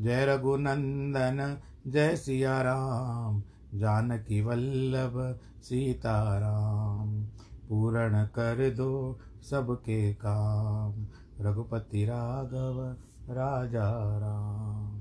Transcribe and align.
जय 0.00 0.26
रघुनंदन, 0.26 1.60
जय 1.86 2.16
सिया 2.16 2.62
राम 2.62 3.42
जानकी 3.74 4.40
वल्लभ, 4.40 5.38
सीताराम, 5.62 7.24
पूर्ण 7.68 8.24
कर 8.26 8.70
दो 8.70 9.20
सबके 9.50 10.14
काम, 10.14 11.06
रघुपति 11.40 12.04
राघव, 12.04 12.96
राजा 13.30 14.18
राम। 14.18 15.00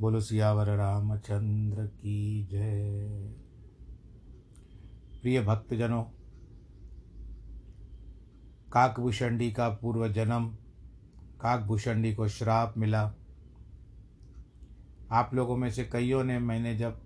बोलो 0.00 0.20
सियावर 0.20 0.76
रामचंद्र 0.76 1.86
की 1.86 2.48
जय। 2.50 3.08
प्रिय 5.22 5.42
भक्तजनों, 5.42 6.02
काकभूषणी 8.72 9.52
का 9.52 9.68
पूर्व 9.68 10.08
जन्म, 10.08 10.56
काकभूषणी 11.40 12.14
को 12.14 12.28
श्राप 12.28 12.74
मिला। 12.78 13.14
आप 15.14 15.34
लोगों 15.34 15.56
में 15.56 15.70
से 15.70 15.84
कईयों 15.84 16.22
ने 16.24 16.38
मैंने 16.38 16.74
जब 16.76 17.00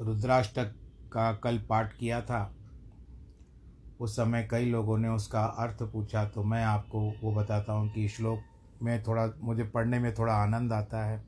रुद्राष्टक 0.00 0.74
का 1.12 1.32
कल 1.34 1.58
पाठ 1.68 1.96
किया 1.96 2.20
था, 2.22 2.40
उस 4.00 4.16
समय 4.16 4.46
कई 4.50 4.70
लोगों 4.70 4.98
ने 4.98 5.08
उसका 5.08 5.44
अर्थ 5.58 5.82
पूछा 5.82 6.24
तो 6.24 6.42
मैं 6.44 6.64
आपको 6.64 7.00
वो 7.22 7.32
बताता 7.34 7.72
हूँ 7.72 7.88
कि 7.92 8.08
श्लोक 8.08 8.40
में 8.82 9.02
थोड़ा, 9.02 9.26
मुझे 9.40 9.64
पढ़ने 9.64 9.98
में 9.98 10.12
थोड़ा 10.14 10.34
आनंद 10.34 10.72
आता 10.72 11.04
है। 11.04 11.24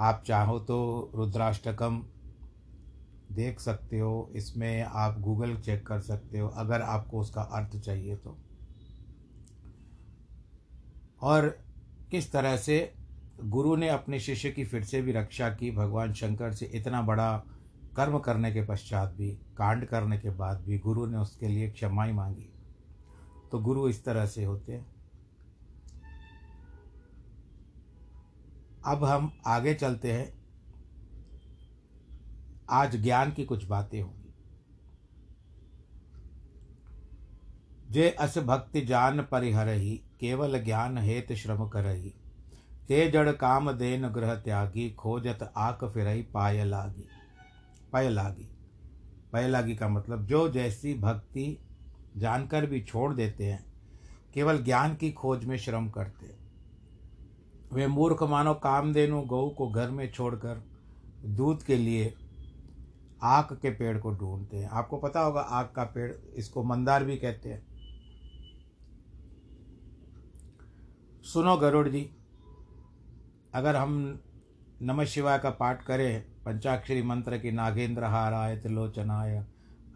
आप 0.00 0.22
चाहो 0.26 0.58
तो 0.60 1.10
रुद्राष्टकम 1.14 2.02
देख 3.32 3.60
सकते 3.60 3.98
हो, 3.98 4.30
इसमें 4.36 4.82
आप 4.82 5.18
गूगल 5.20 5.56
चेक 5.56 5.86
कर 5.86 6.00
सकते 6.00 6.38
हो, 6.38 6.48
अगर 6.48 6.82
आपको 6.82 7.20
उसका 7.20 7.42
अर्थ 7.42 7.76
चाहिए 7.76 8.16
तो। 8.16 8.36
और 11.22 11.46
किस 12.10 12.32
तरह 12.32 12.56
से 12.56 12.94
गुरु 13.40 13.76
ने 13.76 13.88
अपने 13.88 14.20
शिष्य 14.20 14.50
की 14.50 14.64
फिर 14.64 14.84
से 14.84 15.02
भी 15.02 15.12
रक्षा 15.12 15.50
की, 15.50 15.70
भगवान 15.70 16.12
शंकर 16.12 16.52
से 16.52 16.66
इतना 16.66 17.02
बड़ा 17.02 17.38
कर्म 17.96 18.18
करने 18.18 18.52
के 18.52 18.62
पश्चात 18.62 19.14
भी, 19.14 19.30
कांड 19.30 19.86
करने 19.86 20.18
के 20.18 20.30
बाद 20.30 20.60
भी 20.60 20.78
गुरु 20.78 21.06
ने 21.06 21.16
उसके 21.16 21.48
लिए 21.48 21.70
क्षमा 21.70 22.04
ही 22.04 22.12
मांगी। 22.12 22.52
तो 23.52 23.58
गुरु 23.58 23.88
इस 23.88 24.04
तरह 24.04 24.26
से 24.26 24.44
होते 24.44 24.72
हैं। 24.72 24.94
अब 28.86 29.04
हम 29.04 29.40
आगे 29.46 29.74
चलते 29.74 30.12
हैं। 30.12 30.44
आज 32.70 32.96
ज्ञान 32.96 33.32
की 33.32 33.44
कुछ 33.44 33.64
बातें 33.64 34.02
होंगी। 34.02 34.34
जे 37.90 38.10
अस 38.10 38.38
भक्ति 38.38 38.80
जान 38.80 39.22
परिहर 39.22 39.68
ही 39.68 40.02
केवल 40.20 40.64
ज्ञान 40.64 40.98
हेत 40.98 41.32
श्रम 41.32 41.68
करही। 41.68 42.14
ते 42.88 43.10
जड़ 43.10 43.30
काम 43.32 43.70
देन 43.72 44.08
ग्रह 44.08 44.34
त्यागी, 44.34 44.90
खोजत 44.90 45.52
आक 45.56 45.84
फिर 45.84 46.26
पाय 46.34 46.64
लागी 46.64 47.08
पाय 47.92 48.08
लागी 48.08 48.48
पाय 49.32 49.48
लागी 49.48 49.76
का 49.76 49.88
मतलब 49.88 50.26
जो 50.26 50.48
जैसी 50.48 50.94
भक्ति 50.94 51.46
जानकर 52.16 52.66
भी 52.66 52.80
छोड़ 52.80 53.12
देते 53.14 53.44
हैं, 53.44 53.64
केवल 54.34 54.62
ज्ञान 54.64 54.94
की 54.94 55.10
खोज 55.12 55.44
में 55.44 55.56
श्रम 55.58 55.88
करते 55.88 56.34
वे 57.72 57.86
मूर्ख 57.86 58.22
मानो 58.22 58.54
कामधेनु 58.54 59.22
गऊ 59.22 59.48
को 59.50 59.68
घर 59.68 59.90
में 59.90 60.10
छोड़कर 60.12 60.62
दूध 61.26 61.62
के 61.62 61.76
लिए 61.76 62.14
आक 63.22 63.52
के 63.52 63.70
पेड़ 63.70 63.96
को 63.98 64.10
ढूंढते 64.10 64.56
हैं। 64.56 64.68
आपको 64.68 64.96
पता 64.96 65.20
होगा 65.20 65.40
आक 65.40 65.72
का 65.76 65.84
पेड़ 65.84 66.12
इसको 66.34 66.64
मंदार 66.64 67.04
भी 67.04 67.16
कहते 67.16 67.48
हैं। 67.48 67.62
सुनो 71.24 71.56
गरुड़ 71.56 71.88
जी 71.88 72.10
अगर 73.54 73.76
हम 73.76 74.20
नमः 74.82 75.04
शिवाय 75.04 75.38
का 75.38 75.50
पाठ 75.50 75.84
करें, 75.84 76.24
पंचाक्षरी 76.44 77.02
मंत्र 77.02 77.38
की 77.38 77.50
नागेंद्र 77.50 78.04
हाराय 78.04 78.56
त्रिलोचनाय, 78.56 79.44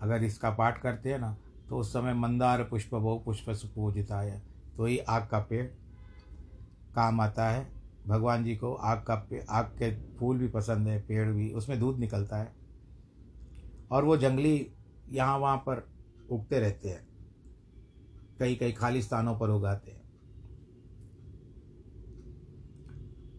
अगर 0.03 0.25
इसका 0.25 0.51
पाठ 0.51 0.81
करते 0.81 1.13
हैं 1.13 1.19
ना 1.19 1.37
तो 1.69 1.79
उस 1.79 1.93
समय 1.93 2.15
मंदार 2.15 2.63
पुष्प 2.65 2.95
बहु 2.95 3.19
पुष्प 3.19 3.51
सुपूजिताय। 3.51 4.41
तो 4.77 4.85
ही 4.85 4.99
आग 4.99 5.27
का 5.27 5.39
पेड़ 5.41 5.67
काम 6.95 7.21
आता 7.21 7.49
है। 7.51 7.67
भगवान 8.07 8.45
जी 8.45 8.57
को 8.57 8.75
आग 8.75 8.99
का 9.11 9.15
आग 9.51 9.65
के 9.65 9.91
फूल 10.17 10.39
भी 10.39 10.49
पसंद 10.49 10.89
है, 10.89 11.01
पेड़ 11.01 11.29
भी, 11.29 11.53
उसमें 11.53 11.79
दूध 11.81 11.99
निकलता 11.99 12.37
है। 12.37 12.53
और 13.91 14.05
वो 14.05 14.17
जंगली 14.17 14.71
यहाँ 15.11 15.39
वहाँ 15.39 15.57
पर 15.57 15.87
उगते 16.31 16.61
रहते 16.61 16.89
हैं। 16.89 17.07
कई 18.39 18.55
कई 18.55 18.73
खाली 18.73 19.03
स्थानों 19.03 19.39
पर 19.39 19.51
उगाते 19.51 19.91
हैं। 19.91 19.98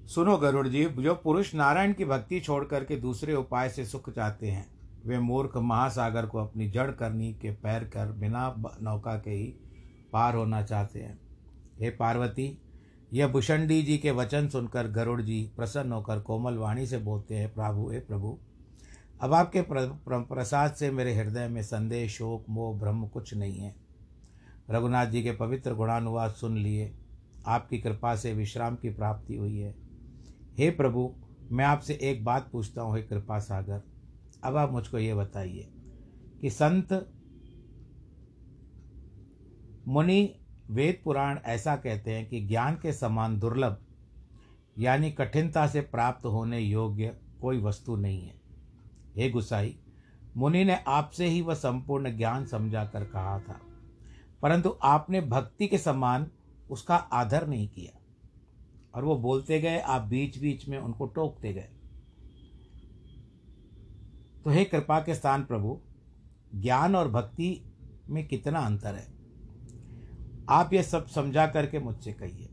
सुनो 0.09 0.35
गरुड़ 0.37 0.67
जी, 0.67 0.83
जो 0.85 1.13
पुरुष 1.15 1.53
नारायण 1.55 1.91
की 1.93 2.05
भक्ति 2.05 2.39
छोड़ 2.39 2.63
करके 2.65 2.95
दूसरे 2.95 3.33
उपाय 3.33 3.69
से 3.69 3.85
सुख 3.85 4.09
चाहते 4.09 4.47
हैं, 4.47 4.65
वे 5.05 5.17
मूर्ख 5.19 5.57
महासागर 5.57 6.25
को 6.25 6.37
अपनी 6.37 6.69
जड़ 6.69 6.89
करनी 6.91 7.31
के 7.33 7.51
पैर 7.53 7.83
कर 7.83 8.11
बिना 8.11 8.53
नौका 8.81 9.13
के 9.15 9.31
ही 9.31 9.45
पार 10.13 10.35
होना 10.35 10.61
चाहते 10.63 10.99
हैं। 10.99 11.19
हे 11.79 11.89
पार्वती, 11.89 12.57
यह 13.13 13.27
भुषंडी 13.27 13.81
जी 13.81 13.97
के 13.97 14.11
वचन 14.11 14.47
सुनकर 14.47 14.87
गरुड़ 14.87 15.21
जी 15.21 15.41
प्रसन्न 15.55 15.91
होकर 15.91 16.19
कोमल 16.19 16.57
वाणी 16.57 16.85
से 16.87 16.97
बोलते 16.97 17.35
हैं, 17.35 17.53
प्रभु, 17.53 17.89
हे 17.91 17.99
प्रभु, 17.99 18.37
अब 19.21 19.33
आपके 19.33 19.63
प्रसाद 19.69 20.73
से 20.73 20.89
मेरे 20.91 21.13
हृदय 21.13 21.47
में 21.47 21.61
संदेह, 21.63 22.07
शोक, 22.07 22.45
मोह 22.49 22.79
ब्रह्म 22.79 23.07
कुछ 23.07 23.33
नहीं 23.33 23.59
है। 23.59 23.75
रघुनाथ 24.71 25.05
जी 25.05 25.23
के 25.23 25.31
पवित्र 25.33 25.73
गुणानुवाद 25.73 26.31
सुन 26.31 26.57
लिए, 26.57 26.91
आपकी 27.47 27.77
कृपा 27.77 28.15
से 28.15 28.33
विश्राम 28.33 28.75
की 28.75 28.89
प्राप्ति 28.89 29.35
हुई 29.35 29.57
है। 29.57 29.88
हे 30.59 30.69
प्रभु, 30.71 31.11
मैं 31.51 31.65
आपसे 31.65 31.93
एक 32.01 32.23
बात 32.25 32.49
पूछता 32.51 32.81
हूँ, 32.81 32.95
हे 32.95 33.01
कृपा 33.01 33.37
सागर। 33.39 33.81
अब 34.43 34.55
आप 34.57 34.71
मुझको 34.71 34.97
ये 34.97 35.13
बताइए 35.13 35.67
कि 36.41 36.49
संत 36.49 36.89
मुनि 39.87 40.35
वेद 40.69 40.99
पुराण 41.03 41.37
ऐसा 41.45 41.75
कहते 41.75 42.11
हैं 42.11 42.27
कि 42.29 42.41
ज्ञान 42.41 42.75
के 42.75 42.93
समान 42.93 43.37
दुर्लभ, 43.39 43.77
यानी 44.77 45.11
कठिनता 45.11 45.65
से 45.67 45.81
प्राप्त 45.83 46.25
होने 46.25 46.59
योग्य 46.59 47.15
कोई 47.41 47.61
वस्तु 47.61 47.95
नहीं 47.95 48.21
है। 48.21 48.33
हे 49.15 49.29
गुसाई, 49.29 49.75
मुनि 50.37 50.63
ने 50.63 50.77
आपसे 50.87 51.27
ही 51.27 51.41
वह 51.41 51.53
संपूर्ण 51.55 52.15
ज्ञान 52.17 52.45
समझा 52.45 52.83
कर 52.85 53.03
कहा 53.05 53.39
था, 53.39 53.59
परंतु 54.41 54.75
आपने 54.85 55.21
भक्ति 55.21 55.67
के 55.67 55.77
समान 55.77 56.27
उसका 56.69 56.95
आदर 56.95 57.47
नहीं 57.47 57.67
किया। 57.69 57.98
और 58.95 59.05
वो 59.05 59.15
बोलते 59.15 59.61
गए, 59.61 59.79
आप 59.79 60.01
बीच 60.01 60.41
बीच 60.41 60.67
में 60.67 60.77
उनको 60.77 61.05
टोकते 61.05 61.53
गए। 61.53 61.69
तो 64.43 64.49
हे 64.49 64.65
कृपा 64.65 64.99
के 64.99 65.15
स्थान 65.15 65.43
प्रभु, 65.43 65.79
ज्ञान 66.55 66.95
और 66.95 67.11
भक्ति 67.11 67.71
में 68.09 68.27
कितना 68.27 68.59
अंतर 68.59 68.95
है। 68.95 69.07
आप 70.49 70.73
ये 70.73 70.83
सब 70.83 71.07
समझा 71.07 71.47
करके 71.47 71.79
मुझसे 71.79 72.13
कहिए। 72.13 72.49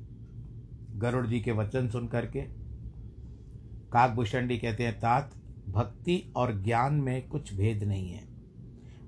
गरुड़ 0.98 1.26
जी 1.26 1.40
के 1.40 1.52
वचन 1.52 1.88
सुन 1.88 2.08
करके, 2.08 2.40
काकभूषण 2.40 4.38
काकभूषणी 4.38 4.58
कहते 4.58 4.84
हैं, 4.84 4.98
तात, 4.98 5.34
भक्ति 5.68 6.32
और 6.36 6.62
ज्ञान 6.62 6.94
में 6.94 7.28
कुछ 7.28 7.54
भेद 7.54 7.84
नहीं 7.84 8.10
है। 8.10 8.28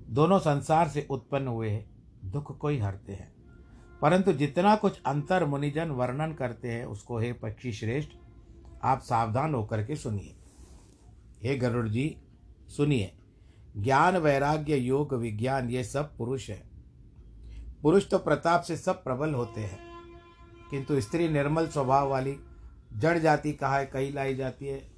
दोनों 0.09 0.39
संसार 0.39 0.87
से 0.87 1.07
उत्पन्न 1.09 1.47
हुए 1.47 1.85
दुख 2.25 2.57
को 2.57 2.67
ही 2.67 2.77
हरते 2.77 3.13
हैं। 3.13 3.38
परंतु 4.01 4.33
जितना 4.33 4.75
कुछ 4.75 5.01
अंतर 5.05 5.45
मुनिजन 5.45 5.89
वर्णन 5.89 6.33
करते 6.33 6.67
हैं, 6.67 6.85
उसको 6.85 7.19
हे 7.19 7.33
पक्षी 7.33 7.71
श्रेष्ठ, 7.71 8.09
आप 8.83 9.01
सावधान 9.01 9.55
होकर 9.55 9.85
के 9.85 9.95
सुनिए। 9.95 10.35
हे 11.43 11.55
गरुड़ 11.55 11.89
जी 11.89 12.17
सुनिए। 12.67 13.15
ज्ञान, 13.77 14.17
वैराग्य, 14.17 14.75
योग, 14.75 15.13
विज्ञान, 15.13 15.69
ये 15.69 15.83
सब 15.83 16.17
पुरुष 16.17 16.49
है। 16.49 16.63
पुरुष 17.83 18.09
तो 18.09 18.17
प्रताप 18.17 18.61
से 18.61 18.77
सब 18.77 19.03
प्रबल 19.03 19.33
होते 19.33 19.61
हैं। 19.61 19.79
किंतु 20.71 21.01
स्त्री 21.01 21.29
निर्मल 21.29 21.67
स्वभाव 21.67 22.09
वाली, 22.09 22.37
जड़ 22.93 23.17
जाति 23.17 23.53
कहा 23.53 23.83
कही 23.83 24.11
लाई 24.11 24.35
जाती 24.35 24.67
है। 24.67 24.91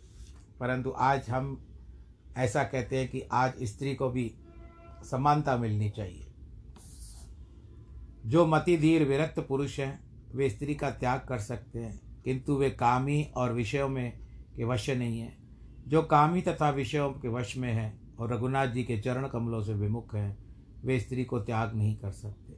परंतु 0.59 0.94
आज 0.98 1.30
हम 1.30 1.68
ऐसा 2.38 2.63
कहते 2.63 3.00
हैं 3.00 3.09
कि 3.09 3.21
आज 3.21 3.53
स्त्री 3.63 3.95
को 3.95 4.09
भी 4.09 4.36
समानता 5.12 5.57
मिलनी 5.57 5.89
चाहिए। 5.89 6.31
जो 8.26 8.48
मतिधीर 8.48 9.04
विरक्त 9.04 9.40
पुरुष 9.40 9.80
हैं, 9.80 10.00
वे 10.36 10.50
स्त्री 10.50 10.76
का 10.76 10.92
त्याग 10.92 11.22
कर 11.30 11.38
सकते 11.38 11.80
हैं, 11.80 12.22
किंतु 12.26 12.56
वे 12.56 12.70
कामी 12.70 13.24
और 13.36 13.54
विषयों 13.54 13.90
में 13.90 14.20
के 14.56 14.64
वश 14.64 14.90
नहीं 14.90 15.20
है। 15.20 15.38
जो 15.88 16.02
कामी 16.02 16.42
तथा 16.42 16.70
विषयों 16.70 17.10
के 17.10 17.28
वश 17.28 17.58
में 17.58 17.74
है 17.74 18.00
और 18.20 18.34
रघुनाथ 18.34 18.68
जी 18.68 18.84
के 18.84 19.00
चरण 19.00 19.28
कमलों 19.28 19.62
से 19.64 19.74
विमुख 19.74 20.16
हैं, 20.16 20.38
वे 20.86 21.00
स्त्री 21.00 21.26
को 21.26 21.40
त्याग 21.40 21.76
नहीं 21.76 21.96
कर 21.96 22.12
सकते। 22.12 22.54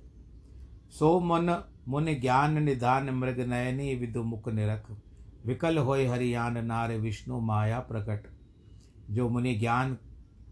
सो 0.90 1.20
मन, 1.20 1.64
मुन 1.88 2.06
ज्ञान 2.06 2.64
निधान 2.64 3.10
मृग 3.10 3.40
नयनी 3.40 3.96
विदु 3.96 4.24
मुख 4.24 4.50
निरख। 4.50 4.98
विकल 5.46 5.78
होय 5.78 6.06
हरियान 6.06 6.66
नार 6.66 6.94
विष्णु 6.94 7.40
माया 7.40 7.80
प्रकट। 7.80 8.28
जो 9.10 9.30
मुनि 9.30 9.56
ज्ञान 9.56 9.94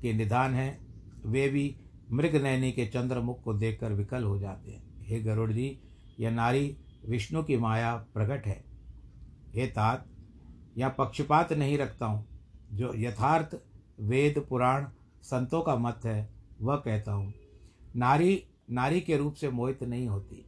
के 0.01 0.13
निधान 0.13 0.53
हैं, 0.53 0.79
वे 1.25 1.47
भी 1.47 1.75
मृग 2.11 2.35
नयनी 2.35 2.71
के 2.71 2.85
चंद्रमुख 2.85 3.43
को 3.43 3.53
देखकर 3.53 3.93
विकल 3.93 4.23
हो 4.23 4.39
जाते 4.39 4.71
हैं। 4.71 4.90
हे 5.11 5.19
गरुड़ 5.19 5.51
जी 5.51 5.77
यह 6.19 6.31
नारी 6.31 6.75
विष्णु 7.09 7.43
की 7.43 7.57
माया 7.57 7.95
प्रकट 8.13 8.45
है। 8.47 8.63
हे 9.55 9.67
तात 9.67 10.05
या 10.77 10.89
पक्षपात 10.89 11.53
नहीं 11.53 11.77
रखता 11.77 12.05
हूँ। 12.05 12.25
जो 12.73 12.91
यथार्थ 12.95 13.55
वेद, 13.99 14.45
पुराण 14.49 14.85
संतों 15.23 15.61
का 15.61 15.75
मत 15.75 15.99
है, 16.05 16.29
वह 16.61 16.75
कहता 16.75 17.11
हूँ, 17.11 17.33
नारी 17.95 18.43
नारी 18.71 19.01
के 19.01 19.17
रूप 19.17 19.33
से 19.33 19.49
मोहित 19.49 19.83
नहीं 19.83 20.07
होती। 20.07 20.45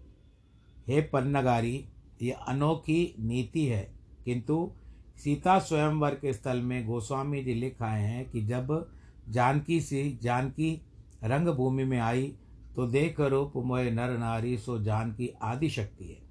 हे 0.88 1.01
पन्नगारी, 1.01 1.86
यह 2.21 2.36
अनोखी 2.38 3.15
नीति 3.19 3.65
है, 3.65 3.83
किंतु 4.25 4.71
सीता 5.18 5.57
स्वयंवर 5.60 6.15
के 6.15 6.33
स्थल 6.33 6.62
में 6.62 6.86
गोस्वामी 6.86 7.44
जी 7.44 7.54
लिख 7.54 7.81
आए 7.81 8.01
हैं 8.01 8.30
कि 8.30 8.42
जब 8.42 8.92
जानकी 9.30 9.80
सी, 9.81 10.19
जानकी 10.21 10.81
रंगभूमि 11.24 11.83
में 11.83 12.00
आई 12.00 12.33
तो 12.75 12.87
देख 12.87 13.19
रूप 13.19 13.53
मोय 13.55 13.91
नर 13.91 14.17
नारी 14.17 14.57
सो 14.57 14.79
जान 14.79 15.11
की 15.11 15.27
आदि 15.41 15.69
शक्ति 15.69 16.05
है। 16.05 16.23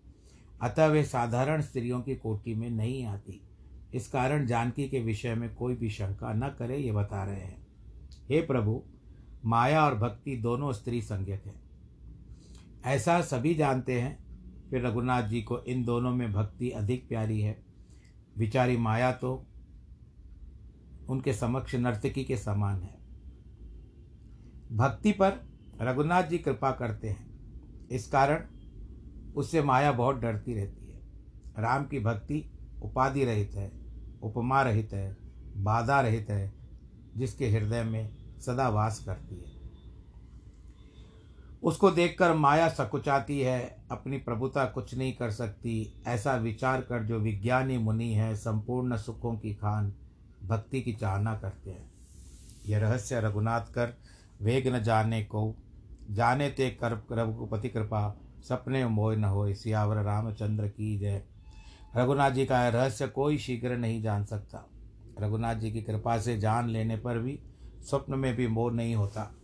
अतः 0.63 0.87
वे 0.87 1.05
साधारण 1.05 1.61
स्त्रियों 1.61 2.03
की 2.03 2.17
कोटि 2.17 2.55
में 2.55 2.71
नहीं 2.71 3.05
आती। 3.05 3.49
इस 3.95 4.09
कारण 4.09 4.47
जानकी 4.47 4.89
के 4.89 5.01
विषय 5.01 5.35
में 5.35 5.55
कोई 5.55 5.75
भी 5.75 5.91
शंका 5.91 6.33
न 6.33 6.49
करे, 6.59 6.79
ये 6.79 6.93
बता 6.93 7.25
रहे 7.25 7.41
हैं। 7.41 7.67
हे 8.31 8.41
प्रभु, 8.43 8.83
माया 9.45 9.85
और 9.85 9.95
भक्ति 9.95 10.37
दोनों 10.37 10.73
स्त्री 10.73 11.03
संज्ञक 11.03 11.43
है। 11.47 11.55
ऐसा 12.85 13.21
सभी 13.21 13.55
जानते 13.55 14.01
हैं, 14.01 14.19
फिर 14.71 14.87
रघुनाथ 14.87 15.23
जी 15.23 15.43
को 15.43 15.59
इन 15.59 15.85
दोनों 15.85 16.11
में 16.11 16.33
भक्ति 16.33 16.71
अधिक 16.71 17.09
प्यारी 17.09 17.41
है। 17.41 17.63
विचारी 18.39 18.77
माया 18.77 19.13
तो 19.13 19.47
उनके 21.09 21.33
समक्ष 21.33 21.75
नर्तकी 21.75 22.25
के 22.25 22.37
समान 22.37 22.83
है। 22.83 22.99
भक्ति 24.73 25.13
पर 25.13 25.52
रघुनाथ 25.83 26.23
जी 26.23 26.39
कृपा 26.39 26.71
करते 26.71 27.09
हैं। 27.09 27.33
इस 27.89 28.09
कारण 28.09 28.47
उससे 29.37 29.63
माया 29.63 29.93
बहुत 29.93 30.17
डरती 30.17 30.55
रहती 30.55 30.87
है। 30.87 31.01
राम 31.59 31.85
की 31.85 31.99
भक्ति 31.99 32.51
उपाधि 32.83 33.25
रहित 33.25 33.53
है, 33.55 33.73
उपमा 34.23 34.63
रहित 34.63 34.93
है, 34.93 35.17
बाधा 35.57 36.01
रहित 36.01 36.27
है, 36.31 36.53
जिसके 37.17 37.49
हृदय 37.49 37.83
में 37.83 38.11
सदा 38.41 38.69
वास 38.69 39.05
करती 39.05 39.35
है। 39.35 39.63
उसको 41.63 41.91
देखकर 41.91 42.35
माया 42.35 42.69
सकुचाती 42.69 43.41
है, 43.41 43.85
अपनी 43.91 44.19
प्रभुता 44.19 44.65
कुछ 44.65 44.95
नहीं 44.95 45.13
कर 45.13 45.31
सकती। 45.31 46.03
ऐसा 46.07 46.37
विचार 46.37 46.81
कर 46.81 47.03
जो 47.03 47.19
विज्ञानी 47.19 47.79
मुनि 47.79 48.13
है, 48.13 48.37
संपूर्ण 48.37 48.97
सुखों 48.97 49.37
की 49.37 49.55
खान 49.55 49.93
भक्ति 50.45 50.83
की 50.83 50.93
चाहना 50.93 51.39
करते 51.39 51.71
हैं। 51.71 51.91
यह 52.67 52.79
रहस्य 52.79 53.21
रघुनाथ 53.21 53.61
कर 53.61 53.95
वेग 54.43 54.69
न 54.69 54.83
जाने 54.83 55.25
को 55.25 55.57
जाने 56.11 56.51
ते 56.51 56.71
कर, 56.71 57.07
रघुपति 57.13 57.69
कृपा, 57.69 58.19
सपने 58.49 58.87
मोह 58.87 59.17
न 59.17 59.25
हो 59.25 59.55
सियावर 59.55 59.97
रामचंद्र 59.97 60.69
की 60.69 60.99
जय। 60.99 61.23
रघुनाथ 61.97 62.31
जी 62.31 62.47
का 62.47 62.69
रहस्य 62.69 63.07
कोई 63.07 63.39
शीघ्र 63.39 63.77
नहीं 63.77 64.03
जान 64.03 64.25
सकता। 64.25 64.69
रघुनाथ 65.21 65.55
जी 65.55 65.73
की 65.73 65.83
कृपा 65.83 66.19
से 66.19 66.39
जान 66.39 66.69
लेने 66.69 66.97
पर 66.97 67.19
भी 67.19 67.39
स्वप्न 67.81 68.15
में 68.15 68.37
भी 68.37 68.47
मोह 68.47 68.73
नहीं 68.73 68.95
होता। 68.95 69.35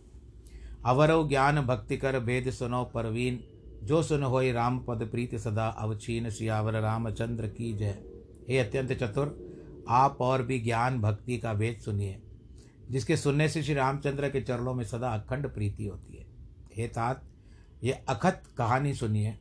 अवरव 0.85 1.27
ज्ञान 1.29 1.61
भक्ति 1.61 1.97
कर 1.97 2.19
भेद 2.19 2.49
सुनो 2.49 2.83
परवीन, 2.83 3.43
जो 3.83 4.03
सुन 4.03 4.23
हो 4.23 4.41
राम 4.41 4.79
पद 4.79 5.07
प्रीत 5.11 5.35
सदा 5.35 5.67
अवचीन 5.67 6.29
सियावर 6.29 6.73
रामचंद्र 6.73 7.47
की 7.47 7.73
जय। 7.73 8.03
हे 8.49 8.59
अत्यंत 8.59 8.93
चतुर, 8.93 9.49
आप 9.89 10.17
और 10.21 10.43
भी 10.43 10.59
ज्ञान 10.59 11.01
भक्ति 11.01 11.37
का 11.37 11.53
भेद 11.53 11.77
सुनिए, 11.77 12.21
जिसके 12.91 13.17
सुनने 13.17 13.49
से 13.49 13.63
श्री 13.63 13.73
रामचंद्र 13.73 14.29
के 14.29 14.41
चरणों 14.41 14.73
में 14.73 14.83
सदा 14.83 15.09
अखंड 15.09 15.53
प्रीति 15.53 15.87
होती 15.87 16.17
है। 16.17 16.18
हे 16.79 16.87
तात, 16.87 17.23
ये 17.83 17.91
अखत 17.91 18.43
कहानी 18.57 18.93
सुनिए 18.93 19.39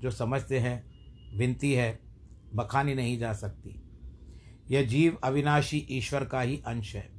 जो 0.00 0.10
समझते 0.10 0.58
हैं, 0.58 0.84
विनती 1.38 1.72
है, 1.72 1.98
बखानी 2.54 2.94
नहीं 2.94 3.18
जा 3.18 3.32
सकती। 3.32 3.82
यह 4.70 4.86
जीव 4.86 5.18
अविनाशी 5.24 5.86
ईश्वर 5.90 6.24
का 6.24 6.40
ही 6.40 6.62
अंश 6.66 6.94
है, 6.96 7.10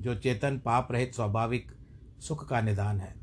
जो 0.00 0.14
चेतन 0.14 0.58
पाप 0.58 0.92
रहित 0.92 1.14
स्वाभाविक 1.14 1.72
सुख 2.20 2.48
का 2.48 2.60
निदान 2.60 3.00
है। 3.00 3.14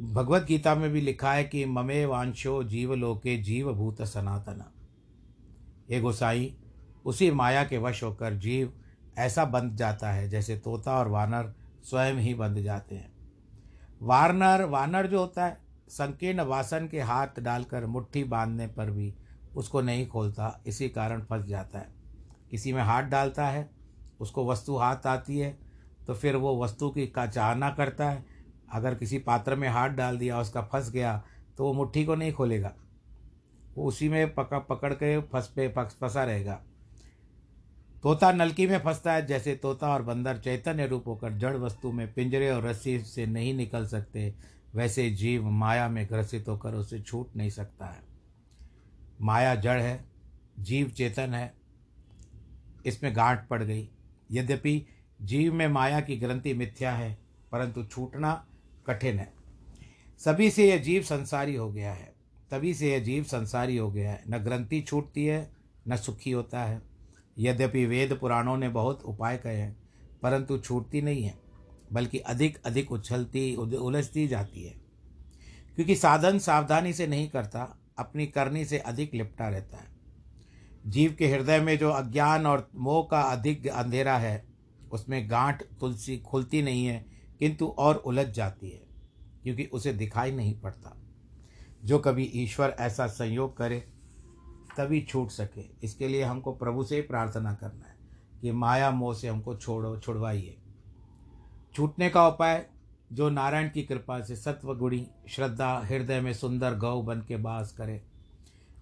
भगवत 0.00 0.42
गीता 0.42 0.74
में 0.74 0.90
भी 0.90 1.00
लिखा 1.00 1.32
है 1.32 1.44
कि 1.44 1.64
ममे 1.64 2.04
वांशो 2.04 2.64
जीव 2.64 2.94
लोके 2.94 3.36
जीव 3.42 3.72
भूत 3.72 4.02
सनातन। 4.02 4.64
ये 5.90 6.00
गोसाई 6.00 6.56
उसी 7.04 7.30
माया 7.30 7.64
के 7.64 7.78
वश 7.78 8.02
होकर 8.02 8.34
जीव 8.34 8.72
ऐसा 9.18 9.44
बंध 9.44 9.76
जाता 9.76 10.10
है 10.10 10.28
जैसे 10.28 10.56
तोता 10.56 10.98
और 10.98 11.08
वानर 11.08 11.54
स्वयं 11.84 12.14
ही 12.14 12.34
बंध 12.34 12.58
जाते 12.58 12.94
हैं। 12.94 13.12
वानर 14.02 14.64
वानर 14.64 15.06
जो 15.06 15.18
होता 15.18 15.46
है, 15.46 15.56
संकीर्ण 15.88 16.40
वासन 16.40 16.88
के 16.88 17.00
हाथ 17.00 17.40
डालकर 17.40 17.86
मुट्ठी 17.86 18.24
बांधने 18.24 18.66
पर 18.66 18.90
भी 18.90 19.14
उसको 19.56 19.80
नहीं 19.80 20.06
खोलता, 20.08 20.60
इसी 20.66 20.88
कारण 20.88 21.22
फंस 21.22 21.44
जाता 21.44 21.78
है। 21.78 21.88
किसी 22.50 22.72
में 22.72 22.82
हाथ 22.82 23.02
डालता 23.02 23.46
है, 23.46 23.70
उसको 24.20 24.46
वस्तु 24.50 24.76
हाथ 24.76 25.06
आती 25.06 25.38
है 25.38 25.56
तो 26.06 26.14
फिर 26.14 26.36
वो 26.36 26.62
वस्तु 26.62 26.90
की 26.90 27.06
का 27.06 27.26
चाहना 27.26 27.70
करता 27.70 28.10
है। 28.10 28.24
अगर 28.72 28.94
किसी 28.94 29.18
पात्र 29.18 29.56
में 29.56 29.68
हाथ 29.68 29.88
डाल 29.88 30.18
दिया, 30.18 30.40
उसका 30.40 30.62
फंस 30.62 30.90
गया 30.90 31.22
तो 31.58 31.64
वो 31.64 31.72
मुट्ठी 31.72 32.04
को 32.04 32.14
नहीं 32.14 32.32
खोलेगा। 32.32 32.72
वो 33.74 33.86
उसी 33.86 34.08
में 34.08 34.34
पकड़ 34.34 34.58
पकड़ 34.60 34.92
के 34.94 35.20
फंस 35.22 35.46
पे 35.48 35.68
फंसा 35.68 36.24
रहेगा। 36.24 36.60
तोता 38.02 38.30
नलकी 38.32 38.66
में 38.66 38.78
फंसता 38.78 39.12
है, 39.12 39.26
जैसे 39.26 39.54
तोता 39.54 39.88
और 39.88 40.02
बंदर 40.02 40.38
चैतन्य 40.38 40.86
रूप 40.86 41.06
होकर 41.06 41.32
जड़ 41.32 41.56
वस्तु 41.56 41.92
में 41.92 42.12
पिंजरे 42.14 42.50
और 42.50 42.64
रस्सी 42.64 42.98
से 42.98 43.26
नहीं 43.26 43.54
निकल 43.54 43.86
सकते, 43.86 44.34
वैसे 44.74 45.10
जीव 45.10 45.48
माया 45.50 45.88
में 45.88 46.06
ग्रसित 46.06 46.48
होकर 46.48 46.74
उसे 46.74 47.00
छूट 47.00 47.36
नहीं 47.36 47.50
सकता 47.50 47.86
है। 47.86 48.02
माया 49.20 49.54
जड़ 49.54 49.80
है, 49.80 50.04
जीव 50.58 50.88
चेतन 50.88 51.34
है, 51.34 51.52
इसमें 52.86 53.16
गांठ 53.16 53.46
पड़ 53.48 53.62
गई। 53.62 53.88
यद्यपि 54.30 54.84
जीव 55.22 55.54
में 55.54 55.66
माया 55.68 56.00
की 56.00 56.16
ग्रंथि 56.16 56.54
मिथ्या 56.54 56.92
है, 56.92 57.18
परंतु 57.52 57.84
छूटना 57.84 58.46
कठिन 58.86 59.18
है। 59.18 59.32
सभी 60.20 60.50
से 60.50 60.68
यह 60.68 60.78
जीव 60.78 61.02
संसारी 61.02 61.54
हो 61.54 61.70
गया 61.72 61.92
है, 61.92 62.12
तभी 62.50 62.74
से 62.74 62.92
यह 62.92 62.98
जीव 62.98 63.24
संसारी 63.24 63.76
हो 63.76 63.90
गया 63.90 64.10
है। 64.10 64.22
न 64.28 64.38
ग्रंथि 64.38 64.80
छूटती 64.80 65.26
है, 65.26 65.50
न 65.88 65.96
सुखी 65.96 66.30
होता 66.30 66.64
है। 66.64 66.87
यद्यपि 67.38 67.86
वेद 67.86 68.18
पुराणों 68.20 68.56
ने 68.56 68.68
बहुत 68.68 69.02
उपाय 69.02 69.36
कहे 69.36 69.56
हैं, 69.56 69.76
परंतु 70.22 70.58
छूटती 70.58 71.02
नहीं 71.02 71.22
है, 71.22 71.38
बल्कि 71.92 72.18
अधिक 72.18 72.58
अधिक 72.64 72.92
उछलती 72.92 73.54
उलझती 73.54 74.28
जाती 74.28 74.64
है। 74.64 74.74
क्योंकि 75.74 75.96
साधन 75.96 76.38
सावधानी 76.38 76.92
से 76.92 77.06
नहीं 77.06 77.28
करता, 77.28 77.78
अपनी 77.98 78.26
करनी 78.26 78.64
से 78.64 78.78
अधिक 78.78 79.14
लिपटा 79.14 79.48
रहता 79.48 79.76
है। 79.76 79.88
जीव 80.86 81.16
के 81.18 81.28
हृदय 81.28 81.60
में 81.60 81.78
जो 81.78 81.90
अज्ञान 81.90 82.46
और 82.46 82.70
मोह 82.74 83.08
का 83.10 83.20
अधिक 83.20 83.66
अंधेरा 83.66 84.18
है, 84.18 84.44
उसमें 84.92 85.30
गांठ 85.30 85.62
तुलसी 85.62 86.18
खुलती 86.18 86.62
नहीं 86.62 86.86
है, 86.86 87.06
किंतु 87.38 87.66
और 87.66 87.96
उलझ 87.96 88.26
जाती 88.26 88.70
है, 88.70 88.82
क्योंकि 89.42 89.64
उसे 89.64 89.92
दिखाई 89.92 90.32
नहीं 90.32 90.60
पड़ता। 90.60 90.96
जो 91.84 91.98
कभी 91.98 92.24
ईश्वर 92.24 92.76
ऐसा 92.78 93.06
संयोग 93.06 93.56
करे 93.56 93.88
तभी 94.76 95.00
छूट 95.00 95.28
सके। 95.28 95.64
इसके 95.82 96.08
लिए 96.08 96.22
हमको 96.22 96.52
प्रभु 96.52 96.84
से 96.84 96.96
ही 96.96 97.02
प्रार्थना 97.02 97.54
करना 97.54 97.88
है 97.88 97.96
कि 98.40 98.52
माया 98.52 98.90
मोह 98.90 99.14
से 99.14 99.28
हमको 99.28 99.54
छोड़ो, 99.54 99.98
छुड़वाइए। 99.98 100.56
छूटने 101.74 102.10
का 102.10 102.28
उपाय, 102.28 102.66
जो 103.12 103.30
नारायण 103.30 103.70
की 103.70 103.82
कृपा 103.82 104.20
से 104.20 104.36
सत्व 104.36 104.74
गुणी 104.74 105.06
श्रद्धा, 105.28 105.78
हृदय 105.78 106.20
में 106.20 106.32
सुंदर 106.32 106.74
गौ 106.74 107.02
बन 107.02 107.20
के 107.20 107.36
बास 107.36 107.72
करे। 107.72 108.02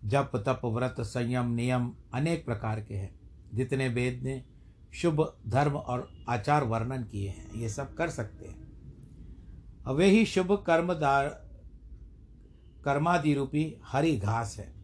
जप, 0.04 0.30
तप, 0.34 0.60
व्रत, 0.64 0.96
संयम, 1.00 1.50
नियम 1.50 1.94
अनेक 2.14 2.44
प्रकार 2.44 2.80
के 2.80 2.94
हैं, 2.94 3.20
जितने 3.54 3.88
वेद 3.88 4.20
ने 4.22 4.44
शुभ, 4.94 5.36
धर्म 5.48 5.72
और 5.72 6.10
आचार 6.28 6.64
वर्णन 6.64 7.04
किए 7.04 7.28
हैं, 7.28 7.54
ये 7.54 7.68
सब 7.68 7.94
कर 7.94 8.10
सकते 8.10 8.46
हैं। 8.46 8.66
वे 9.94 10.06
ही 10.06 10.26
शुभ 10.26 10.52
कर्मदार 10.52 11.28
कर्मादि 12.84 13.34
रूपी 13.34 13.76
हरी 13.84 14.16
घास 14.16 14.56
है। 14.58 14.75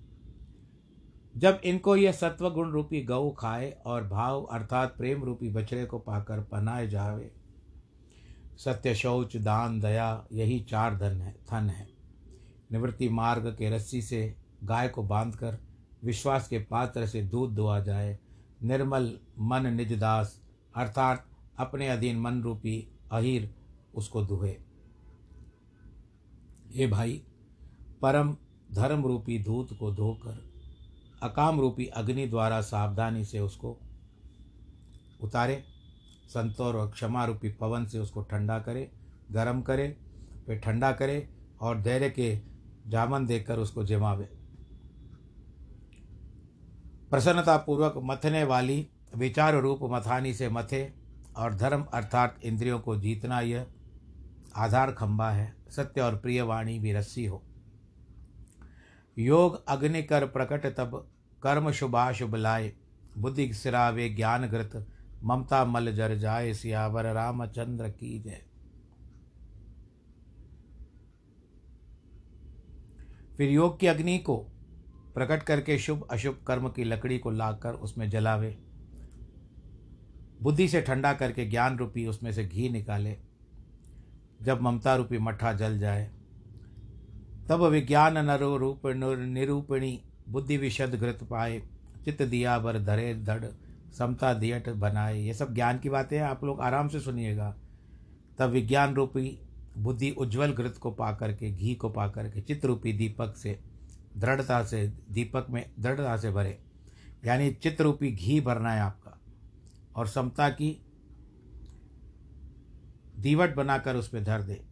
जब 1.36 1.60
इनको 1.64 1.96
यह 1.96 2.12
सत्व 2.12 2.50
गुण 2.50 2.70
रूपी 2.70 3.02
गऊ 3.02 3.30
खाए 3.30 3.70
और 3.70 4.08
भाव 4.08 4.42
अर्थात 4.42 4.96
प्रेम 4.96 5.24
रूपी 5.24 5.48
बछड़े 5.48 5.84
को 5.84 5.98
पाकर 5.98 6.40
पनाए 6.40 6.88
जावे 6.88 7.32
सत्य 8.58 8.94
शौच 8.94 9.36
दान, 9.36 9.80
दया, 9.80 10.26
यही 10.32 10.60
चार 10.60 10.98
धन 10.98 11.20
है 11.20 11.32
धन 11.32 11.70
है। 11.70 11.88
निवृत्ति 12.72 13.08
मार्ग 13.08 13.46
के 13.46 13.70
रस्सी 13.70 14.02
से 14.02 14.36
गाय 14.64 14.88
को 14.88 15.02
बांधकर 15.02 15.58
विश्वास 16.04 16.48
के 16.48 16.58
पात्र 16.58 17.06
से 17.06 17.22
दूध 17.22 17.54
दुआ 17.54 17.80
जाए, 17.80 18.18
निर्मल 18.62 19.18
मन 19.38 19.66
निज 19.66 19.92
दास, 19.98 20.42
अर्थात 20.76 21.26
अपने 21.58 21.88
अधीन 21.88 22.20
मन 22.20 22.42
रूपी 22.42 22.88
अहिर 23.12 23.54
उसको 23.94 24.22
दुहे। 24.22 24.56
हे 26.72 26.86
भाई, 26.86 27.22
परम 28.02 28.36
धर्म 28.72 29.06
रूपी 29.06 29.38
दूत 29.38 29.78
को 29.78 29.94
धोकर 29.94 30.51
अकाम 31.23 31.61
रूपी 31.61 31.87
अग्नि 31.87 32.26
द्वारा 32.26 32.61
सावधानी 32.61 33.25
से 33.25 33.38
उसको 33.38 33.79
उतारे, 35.21 35.64
संतोर 36.29 36.76
और 36.76 36.91
क्षमा 36.91 37.25
रूपी 37.25 37.49
पवन 37.49 37.87
से 37.87 37.99
उसको 37.99 38.23
ठंडा 38.23 38.59
करे, 38.59 38.91
गर्म 39.31 39.62
करे, 39.62 39.97
फिर 40.47 40.59
ठंडा 40.59 40.93
करे 40.93 41.29
और 41.61 41.81
धैर्य 41.81 42.11
के 42.11 42.41
जामन 42.87 43.26
देकर 43.26 43.59
उसको 43.59 43.85
जमावे। 43.85 44.25
प्रसन्नतापूर्वक 47.11 47.95
मथने 47.97 48.45
वाली 48.45 48.88
विचार 49.17 49.55
रूप 49.55 49.79
मथानी 49.83 50.35
से 50.35 50.49
मथे 50.49 50.93
और 51.37 51.55
धर्म 51.55 51.83
अर्थात 51.83 52.41
इंद्रियों 52.43 52.81
को 52.81 52.97
जीतना 52.97 53.41
यह 53.41 53.67
आधार 54.57 54.93
खंभा 54.93 55.31
है। 55.31 55.57
सत्य 55.71 56.00
और 56.00 56.17
प्रिय 56.17 56.43
वाणी 56.43 56.79
भी 56.79 56.93
रस्सी 56.93 57.25
हो। 57.26 57.43
योग 59.19 59.64
अग्नि 59.69 60.02
कर 60.02 60.26
प्रकट 60.26 60.66
तब 60.66 61.12
कर्म 61.42 61.71
शुभाशुभ 61.71 62.35
लाए 62.35 62.73
बुद्धि 63.19 63.54
सिरावे 63.54 64.09
ज्ञान 64.09 64.47
घृत 64.49 64.87
ममता 65.25 65.64
मल 65.64 65.92
जर 65.92 66.14
जाए, 66.14 66.54
सियावर 66.54 67.04
रामचंद्र 67.04 67.88
की 67.88 68.19
जय। 68.19 68.45
फिर 73.37 73.50
योग 73.50 73.81
की 73.81 73.87
अग्नि 73.87 74.19
को 74.19 74.37
प्रकट 75.14 75.42
करके 75.42 75.78
शुभ 75.78 76.09
अशुभ 76.11 76.45
कर्म 76.47 76.69
की 76.69 76.85
लकड़ी 76.85 77.19
को 77.19 77.31
लाकर 77.31 77.73
उसमें 77.73 78.11
जलावे। 78.11 78.59
बुद्धि 80.42 80.69
से 80.69 80.81
ठंडा 80.81 81.12
करके 81.12 81.47
ज्ञान 81.47 81.78
रूपी 81.78 82.07
उसमें 82.07 82.33
से 82.33 82.45
घी 82.45 82.69
निकाले। 82.69 83.16
जब 84.42 84.61
ममता 84.61 84.97
रूपी 84.97 85.19
मठा 85.19 85.52
जल 85.52 85.78
जाए 85.78 86.11
तब 87.49 87.62
विज्ञान 87.62 88.18
नरो 88.18 88.56
रूप 88.56 88.87
निरूपणी 89.18 90.02
बुद्धि 90.28 90.56
विशद 90.56 90.94
घृत 90.94 91.18
पाए, 91.30 91.62
चित्त 92.04 92.22
दिया 92.22 92.58
बर 92.58 92.78
धरे 92.78 93.14
धड़, 93.14 93.44
समता 93.99 94.34
दियट 94.34 94.68
बनाए। 94.68 95.20
ये 95.20 95.34
सब 95.34 95.54
ज्ञान 95.54 95.78
की 95.78 95.88
बातें 95.88 96.18
हैं, 96.18 96.25
आप 96.25 96.44
लोग 96.44 96.61
आराम 96.61 96.88
से 96.88 97.00
सुनिएगा। 97.00 97.56
तब 98.38 98.50
विज्ञान 98.50 98.94
रूपी 98.94 99.40
बुद्धि 99.78 100.11
उज्जवल 100.11 100.52
घृत 100.52 100.76
को 100.76 100.90
पा 100.90 101.12
करके, 101.12 101.50
घी 101.50 101.75
को 101.75 101.88
पा 101.88 102.08
करके 102.08 102.40
चित्त 102.40 102.64
रूपी 102.64 102.92
दीपक 102.92 103.37
से, 103.37 103.61
दृढ़ता 104.16 104.64
से, 104.64 104.92
दीपक 105.11 105.46
में 105.50 105.70
दृढ़ता 105.80 106.16
से 106.16 106.30
भरे। 106.30 106.58
यानी 107.25 107.50
चित्त 107.50 107.80
रूपी 107.80 108.12
घी 108.12 108.40
भरना 108.40 108.72
है 108.72 108.80
आपका। 108.80 109.20
और 109.96 110.06
समता 110.06 110.49
की 110.49 110.84
दीवट 113.18 113.54
बनाकर 113.54 113.96
उसमें 113.96 114.25
धर 114.25 114.42
दे। 114.42 114.64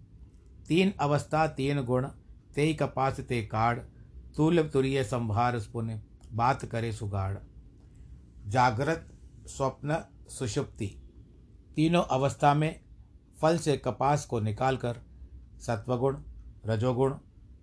तीन 0.68 0.92
अवस्था, 1.00 1.46
तीन 1.46 1.82
गुण 1.82 2.08
ते 2.54 2.72
कपास 2.74 3.20
ते 3.20 3.42
काड़ 3.42 3.78
तूल 4.36 4.62
तुरीय 4.68 5.02
संभार 5.04 5.58
पुण्य 5.72 6.00
बात 6.32 6.64
करे 6.64 6.92
सुगाड़ 6.92 7.36
जागृत, 8.46 9.06
स्वप्न, 9.46 9.96
सुषुप्ति, 10.28 10.86
तीनों 11.76 12.02
अवस्था 12.10 12.54
में 12.54 12.80
फल 13.40 13.58
से 13.58 13.76
कपास 13.76 14.24
को 14.26 14.40
निकालकर 14.40 15.00
सत्वगुण, 15.60 16.16
रजोगुण, 16.66 17.14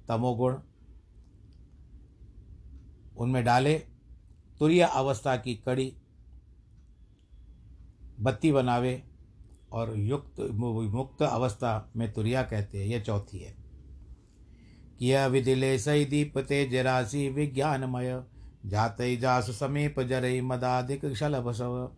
तमोगुण 0.07 0.57
उनमें 3.17 3.43
डाले, 3.43 3.77
तुरीय 4.59 4.81
अवस्था 4.83 5.35
की 5.37 5.55
कड़ी 5.55 5.93
बत्ती 8.19 8.51
बनावे 8.51 9.03
और 9.71 9.97
युक्त 9.97 10.39
मुक्त 10.39 11.21
अवस्था 11.21 11.91
में 11.95 12.11
तुरिया 12.13 12.43
कहते 12.43 12.77
हैं, 12.77 12.85
यह 12.85 13.03
चौथी 13.03 13.39
है। 13.39 13.66
किया 14.99 15.25
विदिले 15.27 15.77
सही 15.79 16.05
दीप 16.05 16.37
तेज 16.39 16.75
राशि 16.75 17.27
विज्ञानमय। 17.29 18.21
जात 18.65 19.01
जास 19.21 19.49
समीप 19.51 19.99
जरई 19.99 20.41
मदाधिक 20.41 21.05
शलभ 21.13 21.51
सव 21.51 21.91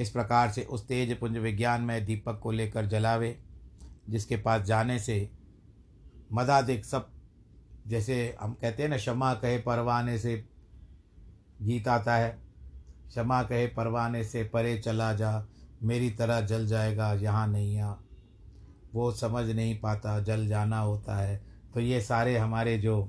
इस 0.00 0.10
प्रकार 0.10 0.50
से 0.50 0.62
उस 0.62 0.86
तेज 0.88 1.18
पुंज 1.18 1.36
विज्ञान 1.36 1.82
में 1.82 2.04
दीपक 2.06 2.38
को 2.38 2.50
लेकर 2.50 2.86
जलावे, 2.86 3.38
जिसके 4.10 4.36
पास 4.36 4.62
जाने 4.62 4.98
से 4.98 5.28
मदाधिक 6.32 6.84
सब, 6.84 7.08
जैसे 7.86 8.36
हम 8.40 8.52
कहते 8.52 8.82
हैं 8.82 8.90
ना, 8.90 8.96
क्षमा 8.96 9.34
कहे 9.34 9.58
परवाने 9.58 10.18
से 10.18 10.44
गीत 11.62 11.88
आता 11.88 12.16
है, 12.16 12.30
क्षमा 13.08 13.42
कहे 13.42 13.66
परवाने 13.66 14.24
से 14.24 14.44
परे 14.44 14.78
चला 14.78 15.12
जा, 15.12 15.46
मेरी 15.82 16.10
तरह 16.10 16.40
जल 16.40 16.66
जाएगा, 16.66 17.12
यहाँ 17.12 17.46
नहीं 17.48 17.80
आ। 17.80 17.94
वो 18.94 19.12
समझ 19.12 19.48
नहीं 19.50 19.78
पाता, 19.80 20.20
जल 20.20 20.46
जाना 20.48 20.78
होता 20.78 21.16
है। 21.16 21.49
तो 21.74 21.80
ये 21.80 22.00
सारे 22.00 22.38
हमारे 22.38 22.78
जो 22.78 23.02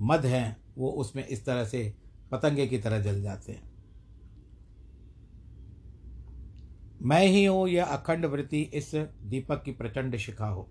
मद 0.00 0.20
हैं, 0.24 0.56
वो 0.78 0.90
उसमें 0.90 1.26
इस 1.26 1.46
तरह 1.46 1.64
से 1.64 1.94
पतंगे 2.32 2.66
की 2.66 2.78
तरह 2.78 3.00
जल 3.00 3.22
जाते 3.22 3.52
हैं। 3.52 3.70
मैं 7.02 7.26
ही 7.26 7.44
हूँ 7.44 7.68
यह 7.68 7.84
अखंड 7.84 8.26
वृत्ति, 8.26 8.60
इस 8.60 8.94
दीपक 9.24 9.62
की 9.62 9.72
प्रचंड 9.72 10.16
शिखा 10.16 10.46
हो। 10.46 10.68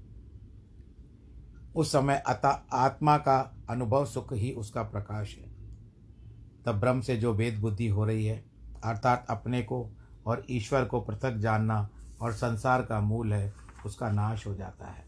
उस 1.76 1.92
समय 1.92 2.24
अता, 2.28 2.50
आत्मा 2.74 3.18
का 3.18 3.66
अनुभव 3.70 4.06
सुख 4.06 4.34
ही 4.34 4.52
उसका 4.52 4.84
प्रकाश 4.84 5.38
है। 5.38 5.50
तब 6.66 6.80
ब्रह्म 6.80 7.02
से 7.02 7.18
जो 7.18 7.34
वेद 7.34 7.60
बुद्धि 7.60 7.88
हो 7.88 8.06
रही 8.06 8.26
है, 8.26 8.46
अर्थात 8.84 9.26
अपने 9.30 9.62
को 9.62 9.90
और 10.26 10.46
ईश्वर 10.50 10.86
को 10.86 11.02
पृथक 11.02 11.38
जानना 11.38 11.90
और 12.22 12.34
संसार 12.34 12.82
का 12.82 13.00
मूल 13.00 13.34
है, 13.34 13.54
उसका 13.86 14.12
नाश 14.12 14.48
हो 14.48 14.56
जाता 14.56 14.88
है। 14.88 15.05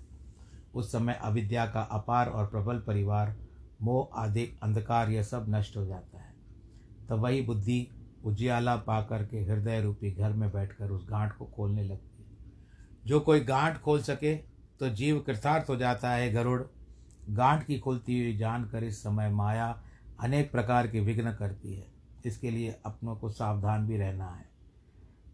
उस 0.77 0.91
समय 0.91 1.13
अविद्या 1.13 1.65
का 1.65 1.81
अपार 1.81 2.29
और 2.29 2.48
प्रबल 2.48 2.79
परिवार, 2.79 3.36
मोह 3.81 4.19
आदि, 4.22 4.43
अंधकार, 4.63 5.10
यह 5.10 5.24
सब 5.24 5.46
नष्ट 5.50 5.77
हो 5.77 5.86
जाता 5.86 6.17
है। 6.17 6.34
तब 7.10 7.19
वही 7.19 7.41
बुद्धि 7.41 7.88
उजियाला 8.24 8.75
पा 8.75 9.01
करके 9.01 9.38
हृदय 9.38 9.81
रूपी 9.81 10.12
घर 10.12 10.34
में 10.34 10.51
बैठकर 10.51 10.89
उस 10.89 11.07
गांठ 11.10 11.31
को 11.31 11.46
खोलने 11.46 11.84
लगती 11.84 12.24
है। 12.24 12.29
जो 13.05 13.19
कोई 13.19 13.39
गांठ 13.39 13.77
खोल 13.77 14.01
सके 14.01 14.36
तो 14.79 14.89
जीव 14.89 15.19
कृतार्थ 15.19 15.69
हो 15.69 15.75
जाता 15.75 16.12
है, 16.12 16.31
गरुड़। 16.34 16.62
गांठ 17.29 17.65
की 17.65 17.79
खुलती 17.79 18.19
हुई 18.19 18.38
जानकर 18.38 18.84
इस 18.84 19.03
समय 19.03 19.29
माया 19.29 19.84
अनेक 20.19 20.51
प्रकार 20.51 20.88
के 20.88 21.00
विघ्न 21.00 21.31
करती 21.31 21.74
है। 21.75 21.88
इसके 22.25 22.51
लिए 22.51 22.75
अपनों 22.86 23.15
को 23.15 23.29
सावधान 23.29 23.88
भी 23.88 23.98
रहना 23.98 24.27
है। 24.27 24.46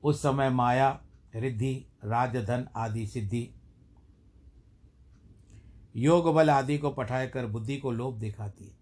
उस 0.03 0.21
समय 0.21 0.49
माया, 0.49 0.99
रिद्धि, 1.35 1.85
राजधन 2.05 2.67
आदि 2.75 3.07
सिद्धि 3.07 3.49
योग 5.95 6.33
बल 6.33 6.49
आदि 6.49 6.77
को 6.77 6.89
पठाकर 6.89 7.45
बुद्धि 7.45 7.77
को 7.77 7.91
लोभ 7.91 8.19
दिखाती 8.19 8.65
है। 8.65 8.77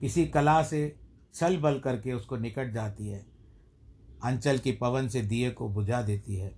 किसी 0.00 0.26
कला 0.26 0.62
से 0.62 0.96
छल 1.34 1.56
बल 1.56 1.78
करके 1.78 2.12
उसको 2.12 2.36
निकट 2.36 2.72
जाती 2.72 3.08
है। 3.08 3.26
अंचल 4.24 4.58
की 4.58 4.72
पवन 4.72 5.08
से 5.08 5.22
दिए 5.22 5.50
को 5.50 5.68
बुझा 5.68 6.02
देती 6.02 6.36
है। 6.36 6.54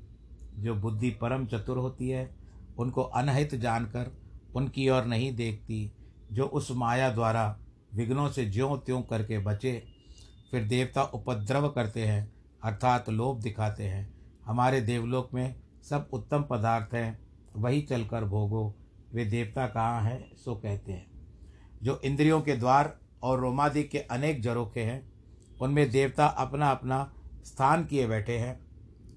जो 0.59 0.75
बुद्धि 0.75 1.11
परम 1.11 1.47
चतुर 1.47 1.79
होती 1.79 2.09
है, 2.09 2.37
उनको 2.79 3.03
अनहित 3.03 3.55
जानकर 3.55 4.17
उनकी 4.55 4.89
ओर 4.89 5.05
नहीं 5.05 5.37
देखती। 5.37 5.93
जो 6.33 6.45
उस 6.45 6.71
माया 6.71 7.11
द्वारा 7.11 7.59
विघ्नों 7.95 8.29
से 8.29 8.47
ज्यों 8.47 8.79
त्यों 8.79 9.03
करके 9.03 9.39
बचे, 9.39 9.83
फिर 10.51 10.65
देवता 10.65 11.03
उपद्रव 11.03 11.69
करते 11.69 12.07
हैं, 12.07 12.33
अर्थात 12.63 13.11
लोभ 13.11 13.41
दिखाते 13.41 13.85
हैं। 13.85 14.15
हमारे 14.45 14.81
देवलोक 14.81 15.35
में 15.35 15.61
सब 15.83 16.09
उत्तम 16.13 16.43
पदार्थ 16.43 16.95
हैं, 16.95 17.21
वही 17.57 17.83
चलकर 17.83 18.25
भोगो 18.25 18.77
वे 19.15 19.25
देवता 19.25 19.67
कहाँ 19.67 20.03
हैं, 20.03 20.37
सो 20.37 20.55
कहते 20.55 20.93
हैं। 20.93 21.07
जो 21.83 22.01
इंद्रियों 22.05 22.41
के 22.41 22.57
द्वार 22.57 22.99
और 23.23 23.41
रोमादि 23.41 23.83
के 23.83 23.99
अनेक 23.99 24.43
जरोखे 24.43 24.81
हैं, 24.81 25.13
उनमें 25.61 25.91
देवता 25.91 26.27
अपना 26.27 26.71
अपना 26.71 27.13
स्थान 27.45 27.85
किए 27.85 28.07
बैठे 28.07 28.39
हैं। 28.39 28.61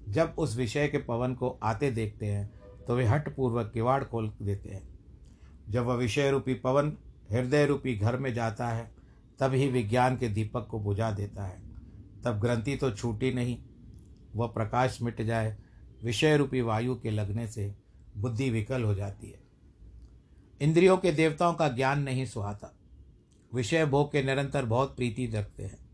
जब 0.08 0.34
उस 0.38 0.56
विषय 0.56 0.88
के 0.88 0.98
पवन 0.98 1.34
को 1.34 1.58
आते 1.62 1.90
देखते 1.90 2.26
हैं 2.26 2.52
तो 2.86 2.94
वे 2.94 3.04
हठपूर्वक 3.04 3.70
किवाड़ 3.74 4.02
खोल 4.04 4.32
देते 4.42 4.68
हैं। 4.68 4.88
जब 5.68 5.84
वह 5.84 5.94
विषय 5.94 6.30
रूपी 6.30 6.54
पवन 6.54 6.92
हृदय 7.32 7.66
रूपी 7.66 7.94
घर 7.94 8.16
में 8.16 8.34
जाता 8.34 8.68
है, 8.68 8.94
तब 9.40 9.52
ही 9.52 9.68
विज्ञान 9.68 10.16
के 10.16 10.28
दीपक 10.28 10.66
को 10.66 10.80
बुझा 10.80 11.10
देता 11.10 11.44
है। 11.44 11.62
तब 12.24 12.40
ग्रंथि 12.40 12.76
तो 12.76 12.90
छूटी 12.90 13.32
नहीं, 13.32 13.58
वह 14.36 14.46
प्रकाश 14.46 14.98
मिट 15.02 15.22
जाए, 15.22 15.56
विषय 16.04 16.36
रूपी 16.36 16.60
वायु 16.60 16.94
के 16.94 17.10
लगने 17.10 17.46
से 17.48 17.74
बुद्धि 18.16 18.50
विकल 18.50 18.82
हो 18.82 18.94
जाती 18.94 19.30
है। 19.30 19.43
इंद्रियों 20.60 20.96
के 20.96 21.12
देवताओं 21.12 21.54
का 21.54 21.68
ज्ञान 21.68 22.02
नहीं 22.02 22.26
सुहाता 22.26 22.74
विषय 23.54 23.86
भोग 23.86 24.12
के 24.12 24.22
निरंतर 24.22 24.64
बहुत 24.64 24.96
प्रीति 24.96 25.26
रखते 25.26 25.62
हैं। 25.62 25.84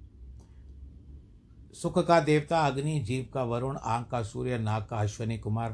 सुख 1.73 2.07
का 2.07 2.21
देवता 2.21 2.61
अग्नि, 2.61 3.01
जीव 3.01 3.29
का 3.35 3.43
वरुण, 3.45 3.77
आँख 3.77 4.09
का 4.09 4.23
सूर्य, 4.23 4.59
नाक 4.59 4.89
का 4.89 4.97
अश्वनी 4.97 5.39
कुमार, 5.39 5.73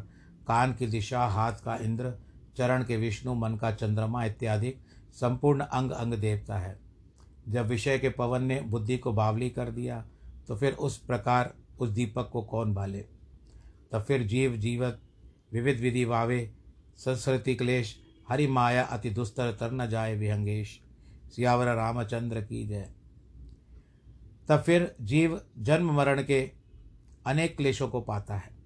कान 0.48 0.74
की 0.74 0.86
दिशा, 0.86 1.26
हाथ 1.26 1.52
का 1.52 1.76
इंद्र, 1.76 2.12
चरण 2.56 2.84
के 2.84 2.96
विष्णु, 2.96 3.34
मन 3.34 3.56
का 3.56 3.72
चंद्रमा 3.72 4.24
इत्यादि 4.24 4.74
संपूर्ण 5.12 5.60
अंग 5.60 5.90
अंग 5.90 6.14
देवता 6.14 6.58
है। 6.58 6.78
जब 7.48 7.66
विषय 7.66 7.98
के 7.98 8.08
पवन 8.08 8.42
ने 8.42 8.60
बुद्धि 8.60 8.98
को 8.98 9.12
बावली 9.12 9.50
कर 9.50 9.70
दिया 9.70 10.04
तो 10.48 10.56
फिर 10.56 10.72
उस 10.72 10.98
प्रकार 10.98 11.54
उस 11.80 11.88
दीपक 11.88 12.28
को 12.32 12.42
कौन 12.42 12.74
बाले? 12.74 13.00
तब 13.92 14.02
फिर 14.02 14.22
जीव, 14.22 14.56
जीवत, 14.56 15.00
विविध 15.52 15.80
विधि 15.80 16.04
वावे 16.04 16.50
संस्कृति 16.96 17.54
क्लेश 17.54 17.96
हरि 18.28 18.46
माया 18.46 18.82
अति 18.84 19.10
दुस्तर 19.10 19.52
तर 19.52 19.72
न 19.72 19.88
जाए 19.88 20.16
विहंगेश। 20.16 20.80
सियावर 21.30 21.66
रामचंद्र 21.66 22.40
की 22.40 22.66
जय। 22.66 22.92
तब 24.48 24.62
फिर 24.62 24.96
जीव 25.00 25.40
जन्म 25.58 25.92
मरण 25.92 26.22
के 26.22 26.52
अनेक 27.26 27.56
क्लेशों 27.56 27.88
को 27.88 28.00
पाता 28.00 28.36
है। 28.36 28.56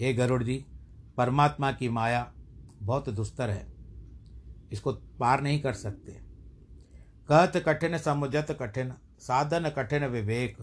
हे 0.00 0.14
गरुड़ 0.14 0.42
जी, 0.42 0.64
परमात्मा 1.16 1.72
की 1.72 1.88
माया 1.88 2.32
बहुत 2.82 3.08
दुस्तर 3.08 3.50
है। 3.50 3.66
इसको 4.72 4.92
पार 4.92 5.40
नहीं 5.40 5.60
कर 5.60 5.72
सकते। 5.72 6.12
कहत 7.28 7.56
कठिन 7.56 7.98
समुजत 7.98 8.46
कठिन, 8.60 8.92
साधन 9.18 9.68
कठिन 9.68 10.04
विवेक 10.04 10.56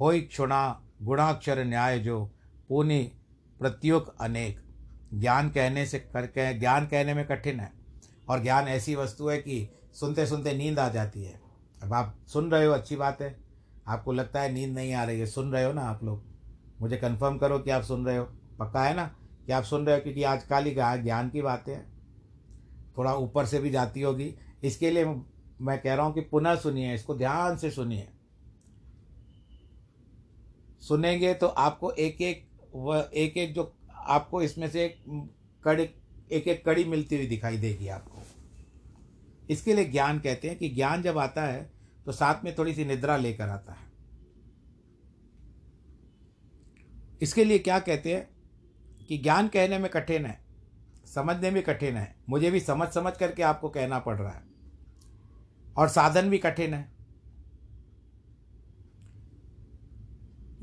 हो 0.00 0.12
क्षुणा 0.14 0.82
गुणाक्षर 1.02 1.64
न्याय 1.64 1.98
जो 1.98 2.34
पुनि 2.68 3.12
प्रत्युक 3.58 4.16
अनेक। 4.20 4.67
ज्ञान 5.14 5.50
कहने 5.50 5.86
से 5.86 5.98
कर 5.98 6.58
ज्ञान 6.58 6.86
कहने 6.86 7.14
में 7.14 7.26
कठिन 7.26 7.60
है। 7.60 7.72
और 8.28 8.42
ज्ञान 8.42 8.68
ऐसी 8.68 8.94
वस्तु 8.94 9.28
है 9.28 9.38
कि 9.38 9.68
सुनते 9.92 10.26
सुनते 10.26 10.52
नींद 10.54 10.78
आ 10.78 10.88
जाती 10.88 11.24
है। 11.24 11.40
अब 11.82 11.92
आप 11.92 12.16
सुन 12.26 12.50
रहे 12.50 12.66
हो, 12.66 12.72
अच्छी 12.72 12.96
बात 12.96 13.22
है। 13.22 13.36
आपको 13.86 14.12
लगता 14.12 14.40
है 14.40 14.52
नींद 14.52 14.74
नहीं 14.74 14.92
आ 14.92 15.04
रही 15.04 15.20
है। 15.20 15.26
सुन 15.26 15.52
रहे 15.52 15.64
हो 15.64 15.72
ना 15.72 15.82
आप 15.82 16.04
लोग? 16.04 16.24
मुझे 16.80 16.96
कंफर्म 16.96 17.38
करो 17.38 17.58
कि 17.58 17.70
आप 17.70 17.82
सुन 17.82 18.06
रहे 18.06 18.16
हो। 18.16 18.24
पक्का 18.58 18.84
है 18.84 18.96
ना 18.96 19.16
कि 19.46 19.52
आप 19.52 19.64
सुन 19.64 19.86
रहे 19.86 19.96
हो? 19.96 20.00
क्योंकि 20.00 20.22
आजकल 20.22 20.64
ही 20.64 21.02
ज्ञान 21.02 21.30
की 21.30 21.42
बातें 21.42 21.74
हैं। 21.74 21.98
थोड़ा 22.98 23.14
ऊपर 23.14 23.46
से 23.46 23.58
भी 23.58 23.70
जाती 23.70 24.00
होगी। 24.00 24.34
इसके 24.64 24.90
लिए 24.90 25.04
मैं 25.60 25.82
कह 25.82 25.94
रहा 25.94 26.06
हूँ 26.06 26.14
कि 26.14 26.20
पुनः 26.20 26.54
सुनिए, 26.54 26.94
इसको 26.94 27.14
ध्यान 27.14 27.56
से 27.56 27.70
सुनिए। 27.70 28.08
सुनेंगे 30.80 31.34
तो 31.34 31.46
आपको 31.46 31.90
एक 31.90 32.22
एक 32.22 32.48
व 32.76 33.10
एक 33.14 33.36
एक 33.36 33.54
जो 33.54 33.77
आपको 34.08 34.42
इसमें 34.42 34.68
से 34.70 34.84
एक 34.84 35.02
कड़ी, 35.64 35.82
एक 36.32 36.48
एक 36.48 36.64
कड़ी 36.64 36.84
मिलती 36.84 37.16
हुई 37.16 37.26
दिखाई 37.26 37.58
देगी 37.58 37.88
आपको। 37.88 38.22
इसके 39.50 39.74
लिए 39.74 39.84
ज्ञान 39.84 40.18
कहते 40.18 40.48
हैं 40.48 40.58
कि 40.58 40.68
ज्ञान 40.68 41.02
जब 41.02 41.18
आता 41.18 41.42
है 41.42 41.70
तो 42.06 42.12
साथ 42.12 42.44
में 42.44 42.54
थोड़ी 42.54 42.74
सी 42.74 42.84
निद्रा 42.84 43.16
लेकर 43.16 43.48
आता 43.48 43.72
है। 43.72 43.86
इसके 47.22 47.44
लिए 47.44 47.58
क्या 47.58 47.78
कहते 47.78 48.14
हैं 48.14 48.28
कि 49.06 49.18
ज्ञान 49.18 49.48
कहने 49.48 49.78
में 49.78 49.90
कठिन 49.90 50.26
है, 50.26 50.38
समझने 51.14 51.50
में 51.50 51.62
कठिन 51.62 51.96
है। 51.96 52.14
मुझे 52.28 52.50
भी 52.50 52.60
समझ 52.60 52.88
समझ 52.88 53.12
करके 53.16 53.42
आपको 53.42 53.68
कहना 53.68 53.98
पड़ 53.98 54.16
रहा 54.16 54.30
है। 54.30 54.42
और 55.76 55.88
साधन 55.88 56.30
भी 56.30 56.38
कठिन 56.38 56.74
है। 56.74 56.88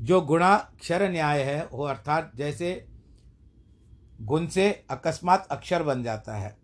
जो 0.00 0.20
गुणाक्षर 0.20 1.10
न्याय 1.10 1.42
है, 1.42 1.66
वो 1.66 1.84
अर्थात 1.84 2.32
जैसे 2.36 2.86
गुण 4.20 4.46
से 4.46 4.70
अकस्मात 4.90 5.46
अक्षर 5.50 5.82
बन 5.82 6.02
जाता 6.02 6.34
है। 6.34 6.56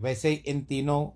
वैसे 0.00 0.28
ही 0.28 0.34
इन 0.34 0.60
तीनों 0.60 1.06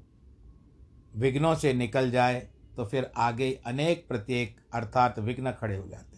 विघ्नों 1.21 1.55
से 1.55 1.73
निकल 1.73 2.11
जाए 2.11 2.49
तो 2.77 2.85
फिर 2.85 3.11
आगे 3.17 3.53
अनेक 3.67 4.09
प्रत्येक 4.09 4.61
अर्थात 4.75 5.19
विघ्न 5.19 5.53
खड़े 5.53 5.77
हो 5.77 5.87
जाते 5.89 6.17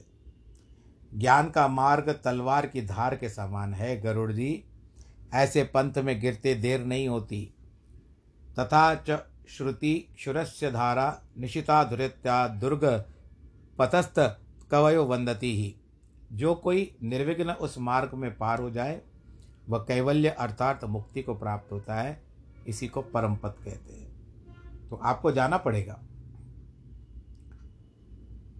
ज्ञान 1.12 1.48
का 1.50 1.66
मार्ग 1.68 2.10
तलवार 2.24 2.66
की 2.66 2.82
धार 2.82 3.16
के 3.16 3.28
समान 3.28 3.74
है, 3.74 4.00
गरुड़ 4.00 4.32
जी। 4.32 4.64
ऐसे 5.34 5.62
पंथ 5.64 5.98
में 5.98 6.20
गिरते 6.20 6.54
देर 6.54 6.84
नहीं 6.84 7.08
होती। 7.08 7.54
तथा 8.58 8.94
च 9.08 9.18
श्रुति 9.48 9.94
क्षुरस्य 10.16 10.70
धारा 10.70 11.22
निशिता 11.38 11.82
दुरित्या 11.84 12.46
दुर्ग 12.48 12.84
पतस्थ 13.78 14.18
कवयो 14.70 15.04
वंदती 15.04 15.56
ही। 15.56 15.74
जो 16.32 16.54
कोई 16.54 16.96
निर्विघ्न 17.02 17.50
उस 17.50 17.78
मार्ग 17.78 18.14
में 18.14 18.36
पार 18.36 18.60
हो 18.60 18.70
जाए 18.70 19.00
वह 19.68 19.78
कैवल्य 19.78 20.28
अर्थात 20.28 20.84
मुक्ति 20.84 21.22
को 21.22 21.34
प्राप्त 21.34 21.72
होता 21.72 21.94
है, 21.94 22.22
इसी 22.66 22.88
को 22.88 23.02
परम 23.02 23.36
पद 23.36 23.54
कहते 23.64 23.92
हैं। 23.92 24.08
तो 24.88 24.96
आपको 24.96 25.32
जाना 25.32 25.56
पड़ेगा। 25.56 26.00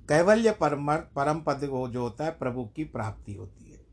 कैवल्य 0.09 0.53
परम 0.53 0.97
परम 0.97 1.40
पद 1.40 1.61
जो 1.61 2.03
होता 2.03 2.25
है, 2.25 2.31
प्रभु 2.31 2.64
की 2.64 2.85
प्राप्ति 2.85 3.35
होती 3.35 3.71
है। 3.71 3.87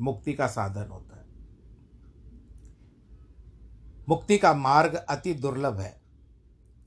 मुक्ति 0.00 0.34
का 0.34 0.46
साधन 0.46 0.90
होता 0.90 1.16
है। 1.16 1.24
मुक्ति 4.08 4.38
का 4.38 4.54
मार्ग 4.54 4.94
अति 4.94 5.34
दुर्लभ 5.34 5.80
है। 5.80 6.00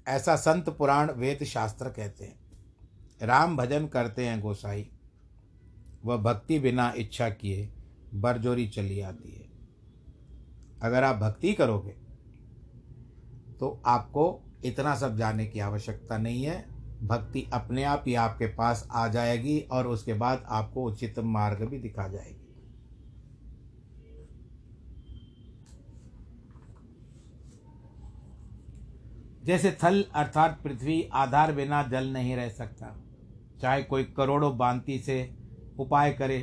ऐसा 0.07 0.35
संत 0.35 0.69
पुराण 0.69 1.11
वेद 1.11 1.43
शास्त्र 1.43 1.89
कहते 1.89 2.25
हैं। 2.25 2.39
राम 3.21 3.57
भजन 3.57 3.87
करते 3.87 4.27
हैं 4.27 4.41
गोसाई। 4.41 4.91
वह 6.05 6.17
भक्ति 6.17 6.59
बिना 6.59 6.93
इच्छा 6.97 7.29
किए 7.29 7.73
बरजोरी 8.13 8.67
चली 8.67 8.99
आती 9.01 9.31
है। 9.31 9.45
अगर 10.81 11.03
आप 11.03 11.15
भक्ति 11.15 11.53
करोगे 11.53 11.91
तो 13.59 13.69
आपको 13.85 14.25
इतना 14.65 14.95
सब 14.95 15.17
जाने 15.17 15.45
की 15.45 15.59
आवश्यकता 15.59 16.17
नहीं 16.17 16.43
है। 16.43 16.65
भक्ति 17.03 17.45
अपने 17.53 17.83
आप 17.83 18.03
ही 18.07 18.15
आपके 18.15 18.47
पास 18.47 18.87
आ 18.91 19.07
जाएगी 19.07 19.59
और 19.71 19.87
उसके 19.87 20.13
बाद 20.13 20.45
आपको 20.49 20.83
उचित 20.83 21.19
मार्ग 21.19 21.63
भी 21.69 21.79
दिखा 21.79 22.07
जाएगी। 22.07 22.43
जैसे 29.45 29.71
थल 29.83 30.03
अर्थात 30.15 30.59
पृथ्वी 30.63 31.01
आधार 31.13 31.51
बिना 31.53 31.81
जल 31.83 32.07
नहीं 32.07 32.35
रह 32.35 32.49
सकता। 32.49 32.95
चाहे 33.61 33.83
कोई 33.83 34.03
करोड़ों 34.17 34.57
बांति 34.57 34.97
से 34.99 35.17
उपाय 35.79 36.11
करे 36.13 36.39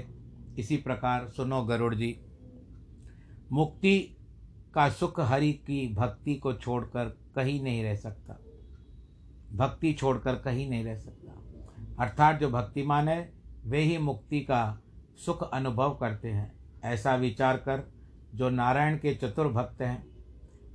इसी 0.59 0.77
प्रकार 0.77 1.29
सुनो 1.29 1.62
गरुड़ 1.62 1.95
जी। 1.95 2.21
मुक्ति 3.53 4.17
का 4.75 4.88
सुख 4.88 5.21
हरि 5.21 5.53
की 5.53 5.95
भक्ति 5.95 6.35
को 6.35 6.53
छोड़कर 6.53 7.19
कहीं 7.37 7.62
नहीं 7.62 7.85
रह 7.85 7.95
सकता। 7.95 8.38
भक्ति 9.57 9.93
छोड़कर 9.93 10.35
कहीं 10.35 10.71
नहीं 10.71 10.85
रह 10.85 10.97
सकता। 10.97 11.33
अर्थात 12.05 12.40
जो 12.40 12.51
भक्तिमान 12.51 13.09
है, 13.09 13.33
वे 13.67 13.81
ही 13.81 13.99
मुक्ति 13.99 14.40
का 14.40 14.81
सुख 15.27 15.51
अनुभव 15.51 15.95
करते 15.95 16.29
हैं। 16.29 16.53
ऐसा 16.85 17.14
विचार 17.14 17.57
कर 17.57 17.93
जो 18.35 18.51
नारायण 18.51 18.99
के 18.99 19.14
चतुर 19.14 19.49
भक्त 19.49 19.83
हैं, 19.83 20.07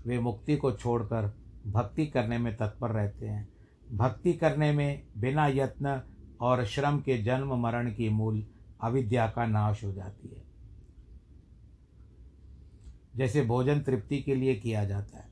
वे 0.08 0.20
मुक्ति 0.20 0.56
को 0.56 0.72
छोड़कर 0.72 1.38
भक्ति 1.68 2.06
करने 2.06 2.38
में 2.38 2.58
तत्पर 2.58 2.90
रहते 2.90 3.28
हैं। 3.28 3.50
भक्ति 3.94 4.34
करने 4.34 4.72
में 4.72 5.04
बिना 5.18 5.48
यत्न 5.48 6.02
और 6.42 6.66
श्रम 6.66 7.00
के 7.00 7.18
जन्म 7.18 7.56
मरण 7.56 7.94
की 7.94 8.10
मूल 8.10 8.48
अविद्या 8.82 9.28
का 9.28 9.46
नाश 9.46 9.84
हो 9.84 9.92
जाती 9.92 10.28
है। 10.28 10.44
जैसे 13.16 13.42
भोजन 13.42 13.82
तृप्ति 13.82 14.22
के 14.22 14.36
लिए 14.36 14.56
किया 14.56 14.86
जाता 14.86 15.18
है 15.18 15.30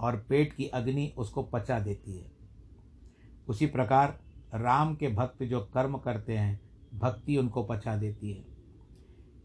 और 0.00 0.16
पेट 0.16 0.52
की 0.52 0.66
अग्नि 0.66 1.14
उसको 1.16 1.42
पचा 1.42 1.80
देती 1.80 2.18
है। 2.18 2.32
उसी 3.48 3.66
प्रकार 3.66 4.20
राम 4.54 4.94
के 4.94 5.08
भक्त 5.08 5.42
जो 5.42 5.60
कर्म 5.60 5.98
करते 5.98 6.38
हैं, 6.38 6.60
भक्ति 6.94 7.36
उनको 7.36 7.62
पचा 7.62 7.96
देती 7.96 8.32
है। 8.32 8.44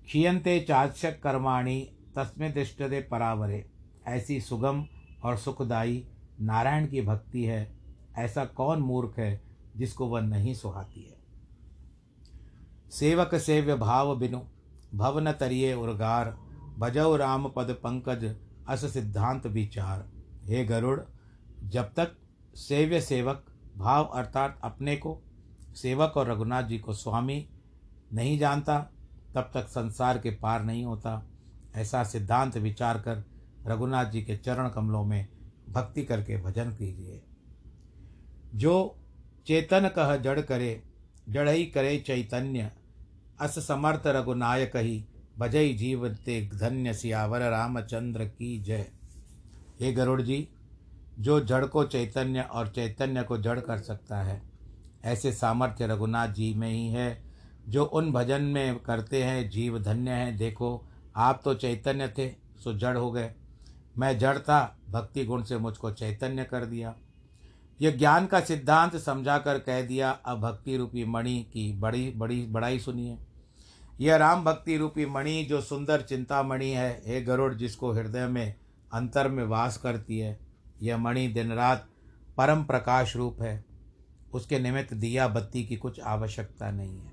क्षीयंते 0.05 0.59
चाचक 0.59 1.21
कर्माणी 1.21 1.91
तस्में 2.15 2.53
दृष्टदे 2.53 3.01
परावरे। 3.01 3.69
ऐसी 4.07 4.41
सुगम 4.41 4.85
और 5.23 5.37
सुखदायी 5.37 6.07
नारायण 6.41 6.87
की 6.87 7.01
भक्ति 7.01 7.43
है, 7.45 7.75
ऐसा 8.15 8.45
कौन 8.45 8.79
मूर्ख 8.79 9.19
है 9.19 9.41
जिसको 9.75 10.07
वह 10.07 10.21
नहीं 10.21 10.53
सुहाती 10.53 11.03
है? 11.03 11.14
सेवक 12.99 13.35
सेव्य 13.35 13.75
भाव 13.75 14.15
बिनु 14.15 14.39
भवन 14.95 15.31
तरिये 15.31 15.73
उर्गार, 15.73 16.37
भजौ 16.79 17.15
राम 17.15 17.47
पद 17.49 17.71
पंकज 17.83 18.35
अस 18.67 18.93
सिद्धांत 18.93 19.47
विचार 19.47 20.05
हे 20.45 20.65
गरुड़, 20.65 20.99
जब 21.63 21.93
तक 21.93 22.15
सेव्य 22.55 23.01
सेवक 23.01 23.45
भाव 23.77 24.05
अर्थात 24.05 24.59
अपने 24.63 24.95
को, 24.95 25.21
सेवक 25.75 26.17
और 26.17 26.31
रघुनाथ 26.31 26.63
जी 26.63 26.79
को 26.79 26.93
स्वामी 26.93 27.49
नहीं 28.13 28.39
जानता, 28.39 28.79
तब 29.35 29.51
तक 29.53 29.67
संसार 29.67 30.17
के 30.17 30.31
पार 30.31 30.63
नहीं 30.63 30.83
होता। 30.85 31.21
ऐसा 31.75 32.03
सिद्धांत 32.03 32.57
विचार 32.57 32.99
कर 32.99 33.23
रघुनाथ 33.67 34.05
जी 34.05 34.21
के 34.23 34.37
चरण 34.37 34.69
कमलों 34.69 35.03
में 35.05 35.27
भक्ति 35.69 36.03
करके 36.03 36.41
भजन 36.41 36.71
कीजिए। 36.71 37.21
जो 38.55 38.95
चेतन 39.47 39.87
कह 39.87 40.15
जड़ 40.15 40.39
करे 40.41 40.83
जड़ 41.29 41.49
ही 41.49 41.65
करे 41.65 41.97
चैतन्य 41.97 42.71
अस 43.39 43.59
समर्थ 43.67 44.07
रघुनायक 44.07 44.75
ही 44.75 45.03
भजई 45.39 45.73
जीव 45.73 46.07
ते 46.25 46.41
धन्य 46.53 46.93
सियावर 46.93 47.41
रामचंद्र 47.41 48.25
की 48.25 48.59
जय। 48.59 48.85
हे 49.81 49.91
गरुड़ 49.93 50.21
जी 50.21 50.47
जो 51.19 51.39
जड़ 51.39 51.65
को 51.65 51.83
चैतन्य 51.83 52.41
और 52.41 52.67
चैतन्य 52.67 53.23
को 53.23 53.37
जड़ 53.37 53.59
कर 53.59 53.77
सकता 53.77 54.17
है, 54.17 54.41
ऐसे 55.05 55.31
सामर्थ्य 55.31 55.87
रघुनाथ 55.87 56.27
जी 56.27 56.53
में 56.53 56.69
ही 56.69 56.87
है, 56.89 57.23
जो 57.69 57.83
उन 57.83 58.11
भजन 58.11 58.41
में 58.41 58.79
करते 58.79 59.23
हैं, 59.23 59.49
जीव 59.49 59.79
धन्य 59.79 60.11
हैं, 60.11 60.37
देखो, 60.37 60.85
आप 61.15 61.41
तो 61.43 61.53
चैतन्य 61.53 62.07
थे, 62.07 62.29
सो 62.63 62.73
जड़ 62.73 62.97
हो 62.97 63.11
गए। 63.11 63.31
मैं 63.97 64.17
जड़ 64.19 64.37
था, 64.37 64.77
भक्ति 64.89 65.25
गुण 65.25 65.43
से 65.43 65.57
मुझको 65.57 65.91
चैतन्य 65.91 66.43
कर 66.43 66.65
दिया। 66.65 66.95
यह 67.81 67.97
ज्ञान 67.97 68.25
का 68.25 68.39
सिद्धांत 68.39 68.95
समझा 68.95 69.37
कर 69.37 69.59
कह 69.59 69.81
दिया, 69.81 70.09
अब 70.11 70.41
भक्ति 70.41 70.77
रूपी 70.77 71.05
मणि 71.05 71.39
की 71.53 71.71
बड़ी 71.73 72.11
बड़ी, 72.11 72.45
बड़ाई 72.45 72.79
सुनिए। 72.79 73.17
यह 74.01 74.15
राम 74.15 74.43
भक्ति 74.43 74.77
रूपी 74.77 75.05
मणि 75.05 75.43
जो 75.43 75.61
सुंदर 75.61 76.01
चिंतामणि 76.01 76.69
है, 76.69 77.01
हे 77.05 77.21
गरुड़, 77.21 77.53
जिसको 77.53 77.91
हृदय 77.91 78.27
में 78.27 78.55
अंतर 78.93 79.29
में 79.29 79.43
वास 79.43 79.77
करती 79.77 80.19
है, 80.19 80.39
यह 80.81 80.97
मणि 80.97 81.27
दिन 81.27 81.51
रात 81.51 81.89
परम 82.37 82.63
प्रकाश 82.63 83.15
रूप 83.15 83.41
है। 83.41 83.65
उसके 84.33 84.59
निमित्त 84.59 84.93
दिया 84.93 85.27
बत्ती 85.27 85.63
की 85.63 85.75
कुछ 85.75 85.99
आवश्यकता 85.99 86.71
नहीं 86.71 86.99
है। 86.99 87.11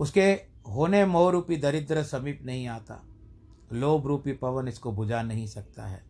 उसके 0.00 0.32
होने 0.70 1.06
मोह 1.06 1.32
रूपी 1.32 1.56
दरिद्र 1.56 2.02
समीप 2.02 2.40
नहीं 2.44 2.66
आता। 2.66 3.06
लोभ 3.72 4.06
रूपी 4.06 4.32
पवन 4.32 4.68
इसको 4.68 4.92
बुझा 4.92 5.22
नहीं 5.22 5.46
सकता 5.46 5.86
है। 5.86 6.04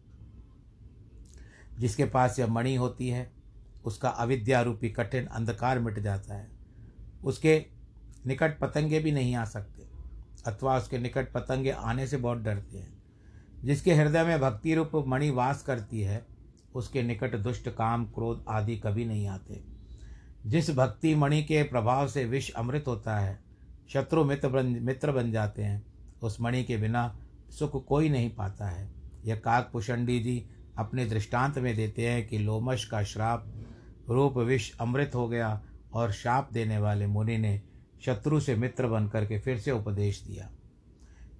जिसके 1.79 2.05
पास 2.05 2.39
यह 2.39 2.47
मणि 2.47 2.75
होती 2.75 3.09
है, 3.09 3.33
उसका 3.85 4.09
अविद्या 4.09 4.61
रूपी 4.61 4.91
कठिन 4.91 5.27
अंधकार 5.27 5.79
मिट 5.79 5.99
जाता 5.99 6.35
है। 6.35 6.51
उसके 7.25 7.80
निकट 8.27 8.59
पतंगे 8.59 9.01
भी 9.01 9.13
नहीं 9.13 9.35
आ 9.35 9.45
सकते। 9.45 9.83
अथवा 10.47 10.77
उसके 10.77 10.99
निकट 10.99 11.33
पतंगे 11.33 11.71
आने 11.71 12.07
से 12.07 12.17
बहुत 12.17 12.39
डरते 12.39 12.79
हैं। 12.79 13.03
जिसके 13.65 13.95
हृदय 13.95 14.25
में 14.25 14.41
भक्ति 14.41 14.75
रूप 14.75 14.91
मणि 14.95 15.31
वास 15.31 15.63
करती 15.63 16.01
है, 16.01 16.27
उसके 16.75 17.03
निकट 17.03 17.37
दुष्ट, 17.37 17.69
काम, 17.69 18.05
क्रोध 18.05 18.45
आदि 18.49 18.77
कभी 18.77 19.05
नहीं 19.05 19.27
आते। 19.27 19.65
जिस 20.47 20.71
भक्ति 20.71 21.15
मणि 21.15 21.43
के 21.43 21.63
प्रभाव 21.63 22.09
से 22.09 22.25
विष 22.25 22.51
अमृत 22.51 22.85
होता 22.87 23.19
है, 23.19 23.41
शत्रु 23.93 24.25
मित्र 24.25 24.49
बन 24.49 24.67
मित्र 24.67 25.13
बन 25.13 25.33
जाते 25.33 25.63
हैं, 25.63 25.87
उस 26.23 26.41
मणि 26.41 26.65
के 26.65 26.77
बिना 26.77 27.19
सुख 27.51 27.87
कोई 27.87 28.09
नहीं 28.09 28.31
पाता 28.31 28.67
है। 28.67 28.93
यह 29.25 29.37
काक 29.37 29.71
पुषंडी 29.73 30.21
जी 30.21 30.47
अपने 30.79 31.07
दृष्टांत 31.07 31.59
में 31.59 31.77
देते 31.77 32.09
हैं 32.09 32.29
कि 32.29 32.39
लोमश 32.39 32.85
का 32.85 33.03
श्राप, 33.03 33.53
रूप 34.09 34.37
विष 34.37 34.79
अमृत 34.79 35.11
हो 35.15 35.29
गया 35.29 35.63
और 35.93 36.13
शाप 36.13 36.53
देने 36.53 36.79
वाले 36.79 37.07
मुनि 37.07 37.39
ने 37.39 37.63
शत्रु 38.05 38.41
से 38.41 38.55
मित्र 38.57 38.87
बन 38.87 39.09
करके 39.09 39.39
फिर 39.39 39.59
से 39.59 39.71
उपदेश 39.71 40.23
दिया। 40.23 40.51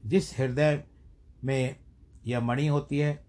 जिस 0.07 0.39
हृदय 0.39 0.85
में 1.45 1.77
यह 2.27 2.41
मणि 2.41 2.67
होती 2.67 2.99
है, 2.99 3.25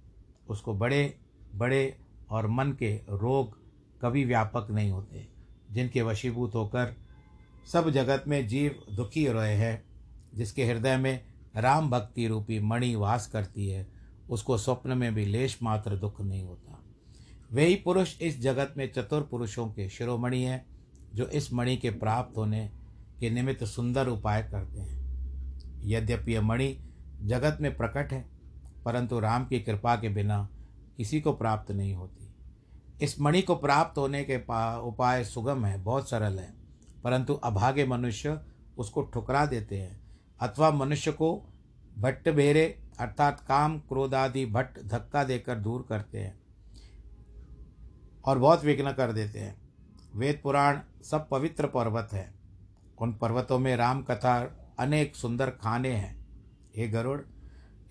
उसको 0.48 0.74
बड़े 0.74 1.18
बड़े 1.56 1.98
और 2.30 2.48
मन 2.48 2.72
के 2.72 2.96
रोग 2.96 3.58
कभी 4.02 4.26
व्यापक 4.26 4.68
नहीं 4.72 4.92
होते, 4.92 5.28
जिनके 5.72 6.02
वशीभूत 6.02 6.56
होकर 6.56 6.96
सब 7.72 7.90
जगत 7.90 8.24
में 8.28 8.48
जीव 8.48 8.84
दुखी 8.96 9.28
रहे 9.28 9.56
हैं, 9.56 9.86
जिसके 10.36 10.66
हृदय 10.66 10.98
में 10.98 11.26
राम 11.56 11.90
भक्ति 11.90 12.28
रूपी 12.28 12.60
मणि 12.60 12.96
वास 12.96 13.28
करती 13.28 13.70
है, 13.70 13.88
उसको 14.30 14.58
स्वप्न 14.58 14.98
में 14.98 15.16
भी 15.16 15.26
लेश 15.26 15.60
मात्र 15.64 15.98
दुख 15.98 16.22
नहीं 16.22 16.44
होता। 16.44 16.84
वही 17.54 17.76
पुरुष 17.76 18.22
इस 18.22 18.42
जगत 18.42 18.74
में 18.78 18.92
चतुर 18.94 19.22
पुरुषों 19.22 19.68
के 19.68 19.90
शिरोमणि 19.90 20.44
हैं, 20.44 20.66
जो 21.16 21.28
इस 21.28 21.54
मणि 21.54 21.78
के 21.78 21.90
प्राप्त 21.90 22.38
होने 22.38 22.72
के 23.22 23.30
निमित्त 23.30 23.64
सुंदर 23.64 24.08
उपाय 24.08 24.42
करते 24.44 24.80
हैं। 24.80 25.00
यद्यपि 25.84 26.34
यह 26.34 26.42
मणि 26.42 26.76
जगत 27.22 27.58
में 27.62 27.76
प्रकट 27.78 28.12
है, 28.12 28.26
परंतु 28.86 29.20
राम 29.20 29.46
की 29.46 29.60
कृपा 29.60 29.96
के 29.96 30.10
बिना 30.10 30.48
किसी 30.98 31.22
को 31.22 31.34
प्राप्त 31.34 31.72
नहीं 31.72 31.94
होती। 31.94 32.34
इस 33.02 33.20
मणि 33.22 33.42
को 33.42 33.56
प्राप्त 33.56 33.98
होने 33.98 34.24
के 34.24 34.38
उपाय 34.82 35.24
सुगम 35.24 35.66
है, 35.66 35.84
बहुत 35.84 36.10
सरल 36.10 36.40
है, 36.40 36.54
परंतु 37.04 37.34
अभागे 37.34 37.86
मनुष्य 37.86 38.40
उसको 38.78 39.02
ठुकरा 39.04 39.46
देते 39.46 39.80
हैं, 39.80 40.00
अथवा 40.40 40.72
मनुष्य 40.72 41.12
को 41.12 41.32
भट्ट 41.98 42.30
भेरे 42.30 42.66
अर्थात 43.00 43.40
काम 43.40 43.78
क्रोध 43.80 44.14
आदि 44.16 44.46
भट्ट 44.46 44.80
धक्का 44.84 45.24
देकर 45.24 45.60
दूर 45.60 45.86
करते 45.90 46.20
हैं 46.20 46.40
और 48.26 48.40
बहुत 48.40 48.64
विघ्न 48.64 48.92
कर 48.92 49.12
देते 49.12 49.40
हैं। 49.40 49.56
वेद 50.16 50.40
पुराण 50.44 50.80
सब 51.04 51.28
पवित्र 51.30 51.68
पर्वत 51.68 52.10
है। 52.14 52.41
उन 53.02 53.14
पर्वतों 53.14 53.60
में 53.60 53.76
राम 53.78 54.02
कथा, 54.04 54.40
अनेक 54.80 55.16
सुंदर 55.16 55.50
खाने 55.50 55.92
हैं। 55.92 56.16
हे 56.76 56.88
गरुड़, 56.88 57.20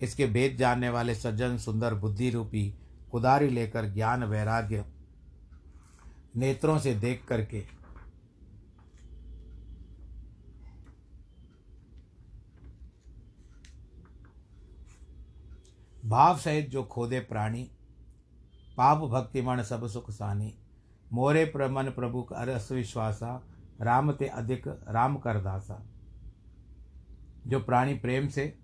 इसके 0.01 0.25
भेद 0.25 0.55
जानने 0.57 0.89
वाले 0.89 1.15
सज्जन 1.15 1.57
सुंदर 1.57 1.93
बुद्धि 1.93 2.29
रूपी 2.29 2.73
कुदारी 3.11 3.49
लेकर 3.49 3.85
ज्ञान 3.85 4.23
वैराग्य 4.23 4.85
नेत्रों 6.35 6.77
से 6.79 6.93
देख 6.95 7.25
करके 7.25 7.63
भाव 16.03 16.37
सहित 16.37 16.69
जो 16.69 16.83
खोदे 16.83 17.19
प्राणी, 17.19 17.63
पाप 18.77 18.97
भक्तिमण 18.97 19.61
सब 19.63 19.87
सुख 19.87 20.09
सानी, 20.11 20.53
मोरे 21.13 21.45
प्रमन 21.45 21.89
प्रभु 21.89 22.21
का 22.23 22.35
अरस 22.35 22.71
विश्वासा 22.71 23.41
राम 23.81 24.11
ते 24.11 24.27
अधिक 24.27 24.67
राम 24.67 25.15
कर 25.17 25.39
दासा। 25.41 25.81
जो 27.47 27.59
प्राणी 27.59 27.93
प्रेम 27.93 28.27
से, 28.27 28.57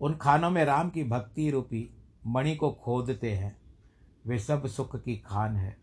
उन 0.00 0.14
खानों 0.14 0.50
में 0.50 0.64
राम 0.64 0.90
की 0.90 1.04
भक्ति 1.04 1.50
रूपी 1.50 1.88
मणि 2.26 2.54
को 2.56 2.70
खोदते 2.72 3.32
हैं, 3.32 3.56
वे 4.26 4.38
सब 4.38 4.66
सुख 4.66 4.96
की 4.96 5.16
खान 5.16 5.56
है। 5.56 5.76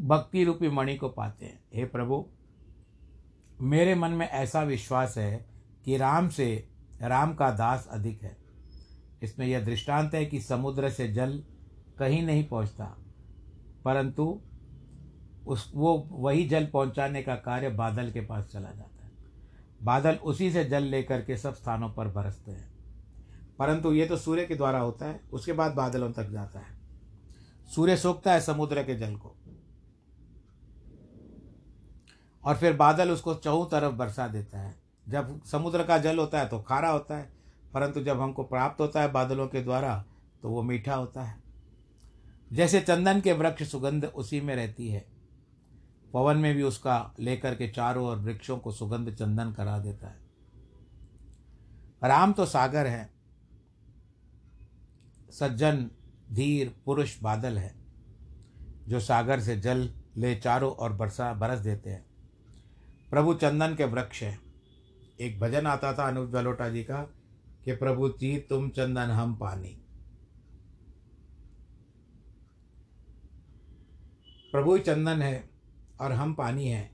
भक्ति 0.00 0.44
रूपी 0.44 0.68
मणि 0.68 0.96
को 0.96 1.08
पाते 1.08 1.46
हैं। 1.46 1.60
हे 1.74 1.84
प्रभु, 1.84 2.24
मेरे 3.60 3.94
मन 3.94 4.10
में 4.10 4.28
ऐसा 4.28 4.62
विश्वास 4.62 5.18
है 5.18 5.46
कि 5.84 5.96
राम 5.96 6.28
से 6.28 6.68
राम 7.02 7.34
का 7.34 7.50
दास 7.50 7.88
अधिक 7.90 8.22
है। 8.22 8.36
इसमें 9.22 9.46
यह 9.46 9.64
दृष्टांत 9.64 10.14
है 10.14 10.24
कि 10.26 10.40
समुद्र 10.40 10.90
से 10.90 11.08
जल 11.08 11.42
कहीं 11.98 12.22
नहीं 12.22 12.44
पहुँचता, 12.44 12.84
परंतु 13.84 14.40
उस, 15.46 15.72
वो 15.74 16.08
वही 16.10 16.48
जल 16.48 16.66
पहुँचाने 16.66 17.22
का 17.22 17.34
कार्य 17.34 17.68
बादल 17.68 18.10
के 18.10 18.20
पास 18.20 18.46
चला 18.46 18.70
जाता 18.70 19.04
है। 19.04 19.12
बादल 19.82 20.14
उसी 20.14 20.52
से 20.52 20.64
जल 20.64 20.82
लेकर 20.82 21.22
के 21.22 21.36
सब 21.36 21.54
स्थानों 21.54 21.90
पर 21.90 22.08
बरसते 22.08 22.50
हैं। 22.50 22.76
परंतु 23.58 23.92
ये 23.92 24.06
तो 24.06 24.16
सूर्य 24.16 24.46
के 24.46 24.54
द्वारा 24.54 24.78
होता 24.78 25.06
है, 25.06 25.20
उसके 25.32 25.52
बाद 25.52 25.74
बादलों 25.74 26.12
तक 26.12 26.30
जाता 26.30 26.60
है। 26.60 26.76
सूर्य 27.74 27.96
सोखता 27.96 28.32
है 28.32 28.40
समुद्र 28.40 28.82
के 28.82 28.94
जल 28.94 29.16
को। 29.16 29.36
और 32.44 32.56
फिर 32.56 32.76
बादल 32.76 33.10
उसको 33.10 33.34
चौं 33.34 33.66
तरफ़ 33.66 33.94
बरसा 33.94 34.28
देता 34.28 34.58
है। 34.58 34.76
जब 35.08 35.44
समुद्र 35.44 35.84
का 35.84 35.98
जल 35.98 36.18
होता 36.18 36.38
है 36.38 36.48
तो 36.48 36.60
खारा 36.60 36.90
होता 36.90 37.16
है, 37.16 37.32
परंतु 37.74 38.00
जब 38.00 38.20
हमको 38.20 38.42
प्राप्त 38.42 38.80
होता 38.80 39.02
है 39.02 39.12
बादलों 39.12 39.46
के 39.46 39.62
द्वारा 39.62 40.04
तो 40.42 40.50
वो 40.50 40.62
मीठा 40.62 40.94
होता 40.94 41.22
है। 41.22 41.42
जैसे 42.52 42.80
चंदन 42.80 43.20
के 43.20 43.32
वृक्ष 43.32 43.62
सुगंध 43.62 44.04
उसी 44.04 44.40
में 44.40 44.56
रहती 44.56 44.88
है 44.88 45.15
पवन 46.12 46.36
में 46.36 46.54
भी 46.54 46.62
उसका 46.62 47.14
लेकर 47.20 47.54
के 47.54 47.68
चारों 47.68 48.06
ओर 48.06 48.16
वृक्षों 48.16 48.58
को 48.58 48.72
सुगंध 48.72 49.14
चंदन 49.14 49.52
करा 49.52 49.78
देता 49.78 50.08
है। 50.08 50.18
राम 52.04 52.32
तो 52.32 52.46
सागर 52.46 52.86
है। 52.86 53.10
सज्जन, 55.30 55.90
धीर, 56.32 56.76
पुरुष, 56.84 57.22
बादल 57.22 57.58
है, 57.58 57.74
जो 58.88 59.00
सागर 59.00 59.40
से 59.40 59.60
जल 59.60 59.94
ले 60.16 60.36
चारों 60.36 60.72
और 60.72 60.92
बरसा, 60.92 61.34
बरस 61.34 61.58
देते 61.58 61.90
हैं। 61.90 62.06
प्रभु 63.10 63.34
चंदन 63.34 63.74
के 63.74 63.84
वृक्ष 63.84 64.22
है। 64.22 64.38
एक 65.20 65.40
भजन 65.40 65.66
आता 65.66 65.92
था 65.92 66.08
अनुप 66.08 66.30
जलोटा 66.30 66.68
जी 66.68 66.84
का 66.84 67.02
कि 67.64 67.76
प्रभु 67.76 68.08
जी, 68.08 68.38
तुम 68.38 68.68
चंदन 68.68 69.10
हम 69.10 69.34
पानी। 69.34 69.78
प्रभु 74.52 74.78
चंदन 74.78 75.22
है। 75.22 75.55
और 76.00 76.12
हम 76.12 76.34
पानी 76.34 76.68
हैं। 76.68 76.90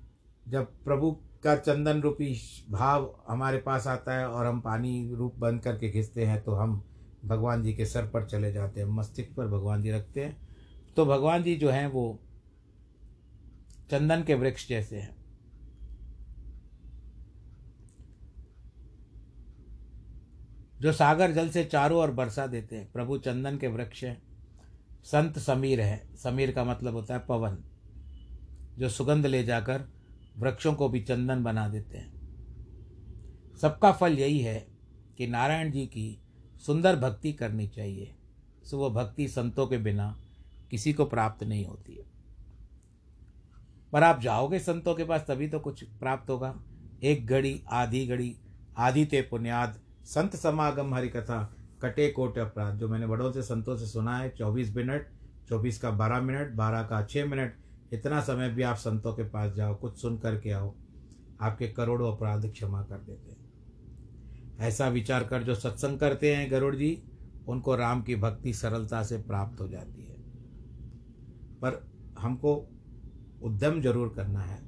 जब 0.48 0.72
प्रभु 0.84 1.10
का 1.44 1.56
चंदन 1.56 2.00
रूपी 2.00 2.40
भाव 2.70 3.24
हमारे 3.28 3.58
पास 3.58 3.86
आता 3.86 4.18
है 4.18 4.28
और 4.28 4.46
हम 4.46 4.60
पानी 4.60 5.14
रूप 5.14 5.34
बंद 5.36 5.62
करके 5.62 5.90
घिसते 5.90 6.26
हैं 6.26 6.40
तो 6.42 6.54
हम 6.54 6.82
भगवान 7.24 7.62
जी 7.62 7.74
के 7.74 7.86
सर 7.86 8.06
पर 8.06 8.24
चले 8.24 8.52
जाते 8.52 8.80
हैं, 8.80 8.88
मस्तिष्क 8.88 9.34
पर 9.36 9.46
भगवान 9.46 9.82
जी 9.82 9.90
रखते 9.90 10.24
हैं। 10.24 10.36
तो 10.96 11.06
भगवान 11.06 11.42
जी 11.42 11.56
जो 11.56 11.70
हैं, 11.70 11.86
वो 11.86 12.20
चंदन 13.90 14.22
के 14.22 14.34
वृक्ष 14.34 14.68
जैसे 14.68 14.98
हैं। 14.98 15.16
जो 20.80 20.92
सागर 20.92 21.32
जल 21.32 21.48
से 21.48 21.64
चारों 21.64 22.00
ओर 22.00 22.10
बरसा 22.10 22.46
देते 22.46 22.76
हैं, 22.76 22.92
प्रभु 22.92 23.18
चंदन 23.18 23.58
के 23.58 23.68
वृक्ष 23.68 24.04
हैं। 24.04 24.22
संत 25.04 25.38
समीर 25.38 25.80
है। 25.80 26.16
समीर 26.16 26.52
का 26.52 26.64
मतलब 26.64 26.94
होता 26.94 27.14
है 27.14 27.20
पवन। 27.20 27.58
जो 28.78 28.88
सुगंध 28.88 29.26
ले 29.26 29.44
जाकर 29.44 29.85
वृक्षों 30.38 30.74
को 30.74 30.88
भी 30.88 31.00
चंदन 31.00 31.42
बना 31.42 31.68
देते 31.68 31.98
हैं। 31.98 32.12
सबका 33.61 33.92
फल 33.92 34.18
यही 34.18 34.38
है 34.38 34.66
कि 35.18 35.26
नारायण 35.26 35.70
जी 35.70 35.87
की 35.87 36.22
सुंदर 36.66 36.96
भक्ति 36.96 37.32
करनी 37.32 37.68
चाहिए। 37.68 38.14
सो 38.64 38.78
वो 38.78 38.90
भक्ति 38.90 39.28
संतों 39.28 39.66
के 39.66 39.78
बिना 39.78 40.20
किसी 40.70 40.92
को 40.92 41.04
प्राप्त 41.04 41.44
नहीं 41.44 41.64
होती 41.66 41.94
है। 41.94 42.04
पर 43.92 44.02
आप 44.02 44.20
जाओगे 44.20 44.58
संतों 44.58 44.94
के 44.94 45.04
पास, 45.04 45.24
तभी 45.28 45.48
तो 45.48 45.61
कुछ 45.61 45.85
प्राप्त 45.85 46.30
होगा। 46.30 46.62
एक 47.02 47.26
घड़ी, 47.26 47.62
आधी 47.70 48.06
घड़ी 48.06 48.37
आधी 48.78 49.04
ते 49.04 49.22
पुण्याद, 49.22 49.80
संत 50.04 50.37
समागम 50.37 50.94
हरि 50.94 51.08
कथा 51.08 51.56
कटे 51.82 52.11
कोट 52.11 52.38
अपराध, 52.38 52.76
जो 52.76 52.88
मैंने 52.88 53.06
बड़ों 53.06 53.32
से 53.32 53.42
संतों 53.42 53.76
से 53.76 53.87
सुना 53.87 54.18
है, 54.18 54.30
चौबीस 54.30 54.76
मिनट, 54.76 55.11
चौबीस 55.48 55.78
का 55.78 55.90
बारह 55.90 56.20
मिनट, 56.20 56.52
बारह 56.52 56.82
का 56.82 57.04
छः 57.04 57.24
मिनट 57.24 57.56
इतना 57.92 58.20
समय 58.20 58.48
भी 58.48 58.62
आप 58.62 58.76
संतों 58.76 59.12
के 59.12 59.22
पास 59.22 59.52
जाओ, 59.52 59.74
कुछ 59.74 60.00
सुन 60.02 60.18
करके 60.18 60.50
आओ, 60.50 60.74
आपके 61.40 61.68
करोड़ों 61.68 62.16
अपराध 62.16 62.50
क्षमा 62.50 62.83
कर 62.83 62.98
देते 62.98 63.31
हैं। 63.31 63.40
ऐसा 64.59 64.88
विचार 64.88 65.24
कर 65.24 65.42
जो 65.42 65.55
सत्संग 65.55 65.98
करते 65.98 66.37
हैं 66.37 66.50
गरुड़ 66.50 66.76
जी, 66.76 67.02
उनको 67.48 67.76
राम 67.76 68.02
की 68.02 68.16
भक्ति 68.16 68.55
सरलता 68.55 69.02
से 69.02 69.18
प्राप्त 69.18 69.61
हो 69.61 69.68
जाती 69.68 70.02
है। 70.02 70.16
पर 71.61 71.90
हमको 72.18 72.68
उद्यम 73.42 73.81
ज़रूर 73.81 74.12
करना 74.16 74.40
है 74.40 74.62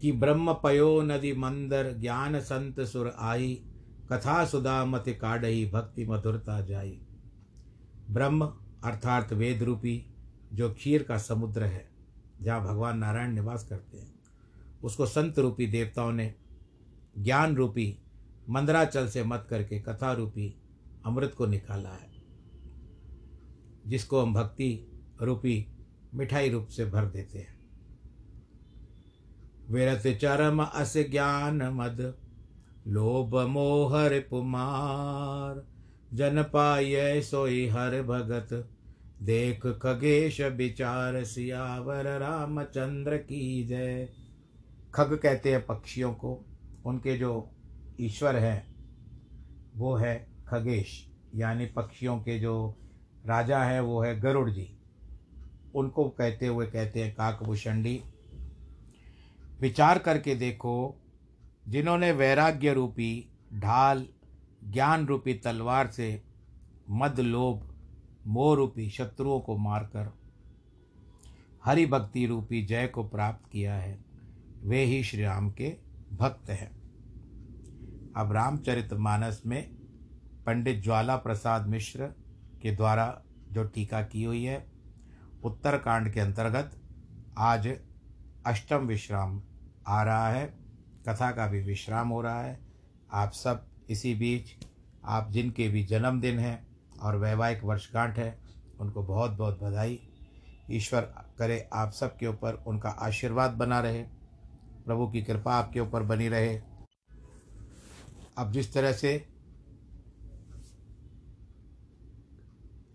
कि 0.00 0.12
ब्रह्म 0.12 0.52
पयो 0.52 1.02
नदी 1.02 1.32
मंदर, 1.32 1.92
ज्ञान 1.92 2.40
संत 2.40 2.80
सुर 2.80 3.14
आई, 3.18 3.64
कथा 4.12 4.44
सुधा 4.44 4.84
मत 4.84 5.04
काढ़ई, 5.08 5.70
भक्ति 5.74 6.06
मधुरता 6.06 6.60
जाई। 6.60 7.00
ब्रह्म 8.10 8.46
अर्थात 8.84 9.32
वेद 9.32 9.62
रूपी 9.62 10.09
जो 10.52 10.70
खीर 10.74 11.02
का 11.02 11.18
समुद्र 11.18 11.64
है, 11.64 11.88
जहाँ 12.42 12.64
भगवान 12.64 12.98
नारायण 12.98 13.32
निवास 13.32 13.66
करते 13.68 13.98
हैं, 13.98 14.14
उसको 14.84 15.06
संत 15.06 15.38
रूपी 15.38 15.66
देवताओं 15.66 16.12
ने 16.12 16.34
ज्ञान 17.18 17.56
रूपी 17.56 17.98
मंदराचल 18.50 19.08
से 19.08 19.24
मत 19.24 19.46
करके 19.50 19.78
कथा 19.80 20.12
रूपी 20.12 20.54
अमृत 21.06 21.34
को 21.34 21.46
निकाला 21.46 21.88
है, 21.88 22.10
जिसको 23.86 24.22
हम 24.22 24.34
भक्ति 24.34 24.86
रूपी 25.22 25.66
मिठाई 26.14 26.50
रूप 26.50 26.68
से 26.68 26.84
भर 26.84 27.06
देते 27.06 27.38
हैं। 27.38 27.58
विरत 29.70 30.06
चरम 30.22 30.62
अस 30.64 30.96
ज्ञान 30.96 31.62
मद, 31.62 32.14
लोभ 32.88 33.36
मोहर 33.36 34.18
पुमार, 34.20 35.64
जन 36.14 36.42
पाय 36.42 37.20
सोई 37.20 37.66
हर 37.66 38.02
भगत। 38.02 38.70
देख 39.22 39.66
खगेश 39.66 40.40
विचार 40.40 41.24
सियावर 41.24 42.18
रामचंद्र 42.18 43.16
की 43.16 43.64
जय। 43.64 44.08
खग 44.94 45.14
कहते 45.22 45.52
हैं 45.52 45.66
पक्षियों 45.66 46.14
को, 46.14 46.44
उनके 46.86 47.16
जो 47.16 47.50
ईश्वर 48.00 48.36
हैं, 48.36 48.74
वो 49.76 49.96
है 49.96 50.26
खगेश, 50.48 51.10
यानी 51.34 51.66
पक्षियों 51.66 52.18
के 52.18 52.38
जो 52.38 52.76
राजा 53.26 53.64
हैं, 53.64 53.80
वो 53.80 54.02
है 54.02 54.20
गरुड़ 54.20 54.50
जी। 54.50 54.78
उनको 55.74 56.08
कहते 56.08 56.46
हुए 56.46 56.66
कहते 56.66 57.04
हैं 57.04 57.14
काकभूषणी 57.14 58.04
विचार 59.60 59.98
करके 59.98 60.34
देखो, 60.34 61.02
जिन्होंने 61.68 62.12
वैराग्य 62.12 62.72
रूपी, 62.72 63.28
ढाल, 63.54 64.06
ज्ञान 64.64 65.06
रूपी 65.06 65.34
तलवार 65.34 65.86
से 65.86 66.22
मद 66.90 67.20
लोभ 67.20 67.69
मोह 68.26 68.56
रूपी 68.56 68.90
शत्रुओं 68.90 69.40
को 69.40 69.56
मारकर 69.56 70.14
हरि 71.64 71.86
भक्ति 71.86 72.26
रूपी 72.26 72.66
जय 72.66 72.86
को 72.86 73.04
प्राप्त 73.04 73.50
किया 73.50 73.74
है। 73.74 73.98
वे 74.62 74.84
ही 74.84 75.04
श्री 75.04 75.22
राम 75.22 75.50
के 75.50 75.76
भक्त 76.12 76.50
हैं। 76.50 76.80
अब 78.16 78.32
रामचरित 78.32 78.92
मानस 78.92 79.42
में 79.46 79.70
पंडित 80.46 80.82
ज्वाला 80.82 81.16
प्रसाद 81.16 81.66
मिश्र 81.66 82.06
के 82.62 82.76
द्वारा 82.76 83.22
जो 83.52 83.64
टीका 83.64 84.02
की 84.02 84.24
हुई 84.24 84.44
है, 84.44 84.66
उत्तरकांड 85.44 86.12
के 86.12 86.20
अंतर्गत 86.20 86.80
आज 87.38 87.68
अष्टम 88.46 88.78
विश्राम 88.78 89.42
आ 89.86 90.02
रहा 90.02 90.28
है। 90.28 90.46
कथा 91.08 91.32
का 91.32 91.46
भी 91.46 91.60
विश्राम 91.60 92.08
हो 92.08 92.20
रहा 92.20 92.42
है। 92.42 92.60
आप 93.12 93.32
सब 93.32 93.66
इसी 93.90 94.14
बीच, 94.14 94.66
आप 95.04 95.30
जिनके 95.30 95.68
भी 95.68 95.84
जन्मदिन 95.84 96.38
है 96.38 96.69
और 97.02 97.16
वैवाहिक 97.16 97.64
वर्षगांठ 97.64 98.18
है। 98.18 98.38
उनको 98.80 99.02
बहुत 99.02 99.30
बहुत 99.30 99.62
बधाई। 99.62 99.98
ईश्वर 100.70 101.02
करे 101.38 101.68
आप 101.72 101.92
सब 101.92 102.16
के 102.16 102.26
ऊपर, 102.26 102.62
उनका 102.66 102.88
आशीर्वाद 102.88 103.50
बना 103.50 103.80
रहे। 103.80 104.02
प्रभु 104.86 105.06
की 105.08 105.22
कृपा 105.22 105.54
आपके 105.54 105.80
ऊपर 105.80 106.02
बनी 106.02 106.28
रहे। 106.28 106.54
अब 108.38 108.52
जिस 108.52 108.72
तरह 108.74 108.92
से 108.92 109.12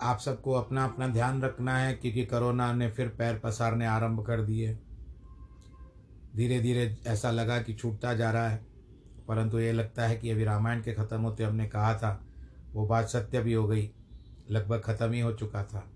आप 0.01 0.19
सबको 0.19 0.51
अपना 0.51 0.83
अपना 0.85 1.07
ध्यान 1.07 1.41
रखना 1.41 1.77
है, 1.77 1.93
क्योंकि 1.93 2.25
कोरोना 2.25 2.71
ने 2.73 2.89
फिर 2.91 3.07
पैर 3.07 3.39
पसारने 3.39 3.85
आरंभ 3.85 4.25
कर 4.25 4.41
दिए। 4.41 4.73
धीरे 6.35 6.59
धीरे 6.59 6.97
ऐसा 7.07 7.31
लगा 7.31 7.61
कि 7.61 7.73
छूटता 7.73 8.13
जा 8.13 8.31
रहा 8.31 8.47
है, 8.49 8.65
परंतु 9.27 9.59
ये 9.59 9.71
लगता 9.71 10.07
है 10.07 10.15
कि 10.15 10.29
अभी 10.29 10.43
रामायण 10.43 10.81
के 10.81 10.93
ख़त्म 10.93 11.21
होते 11.21 11.43
हमने 11.43 11.67
कहा 11.67 11.93
था 11.93 12.24
वो 12.75 12.85
बात 12.85 13.09
सत्य 13.09 13.41
भी 13.41 13.53
हो 13.53 13.67
गई। 13.67 13.91
लगभग 14.51 14.79
ख़त्म 14.79 15.11
ही 15.11 15.19
हो 15.19 15.33
चुका 15.33 15.63
था। 15.63 15.91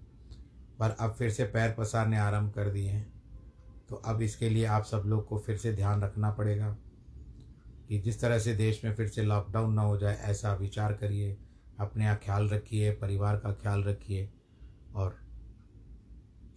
पर 0.80 0.90
अब 0.90 1.14
फिर 1.14 1.30
से 1.30 1.44
पैर 1.44 1.76
पसारने 1.78 2.18
आरंभ 2.18 2.54
कर 2.54 2.70
दिए 2.70 2.90
हैं। 2.90 3.14
तो 3.90 3.96
अब 3.96 4.22
इसके 4.22 4.50
लिए 4.50 4.66
आप 4.66 4.84
सब 4.84 5.04
लोग 5.06 5.28
को 5.28 5.40
फिर 5.40 5.58
से 5.58 5.74
ध्यान 5.74 6.02
रखना 6.02 6.32
पड़ेगा 6.32 6.78
कि 7.88 8.00
जिस 8.00 8.22
तरह 8.22 8.40
से 8.40 8.56
देश 8.56 8.86
में 8.86 8.96
फिर 8.96 9.08
से 9.08 9.24
लॉकडाउन 9.24 9.74
ना 9.74 9.82
हो 9.82 9.98
जाए, 9.98 10.16
ऐसा 10.16 10.54
विचार 10.54 10.94
करिए। 10.94 11.38
अपने 11.80 12.04
यहाँ 12.04 12.18
ख्याल 12.18 12.50
रखिए, 12.50 12.92
परिवार 12.92 13.38
का 13.38 13.54
ख्याल 13.54 13.84
रखिए 13.84 14.30
और 14.96 15.18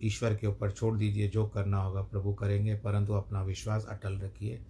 ईश्वर 0.03 0.37
के 0.37 0.47
ऊपर 0.47 0.71
छोड़ 0.71 0.99
दीजिए। 0.99 1.29
जो 1.29 1.47
करना 1.47 1.83
होगा 1.83 2.03
प्रभु 2.03 2.35
करेंगे, 2.35 2.75
परंतु 2.75 3.13
अपना 3.13 3.43
विश्वास 3.43 3.87
अटल 3.87 4.19
रखिए। 4.19 4.65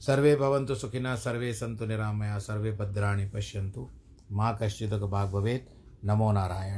सर्वे 0.00 0.36
भवंतु 0.36 0.74
सुखिना 0.74 1.16
सर्वे 1.16 1.54
सन्तु 1.54 1.86
निरामया, 1.86 2.38
सर्वे 2.38 2.72
भद्राणी 2.72 3.26
पश्यन्तु। 3.26 3.90
माँ 4.30 4.56
कश्चित् 4.62 4.92
भाग 4.92 5.30
भवेद 5.30 5.66
नमो 6.04 6.32
नारायण। 6.32 6.74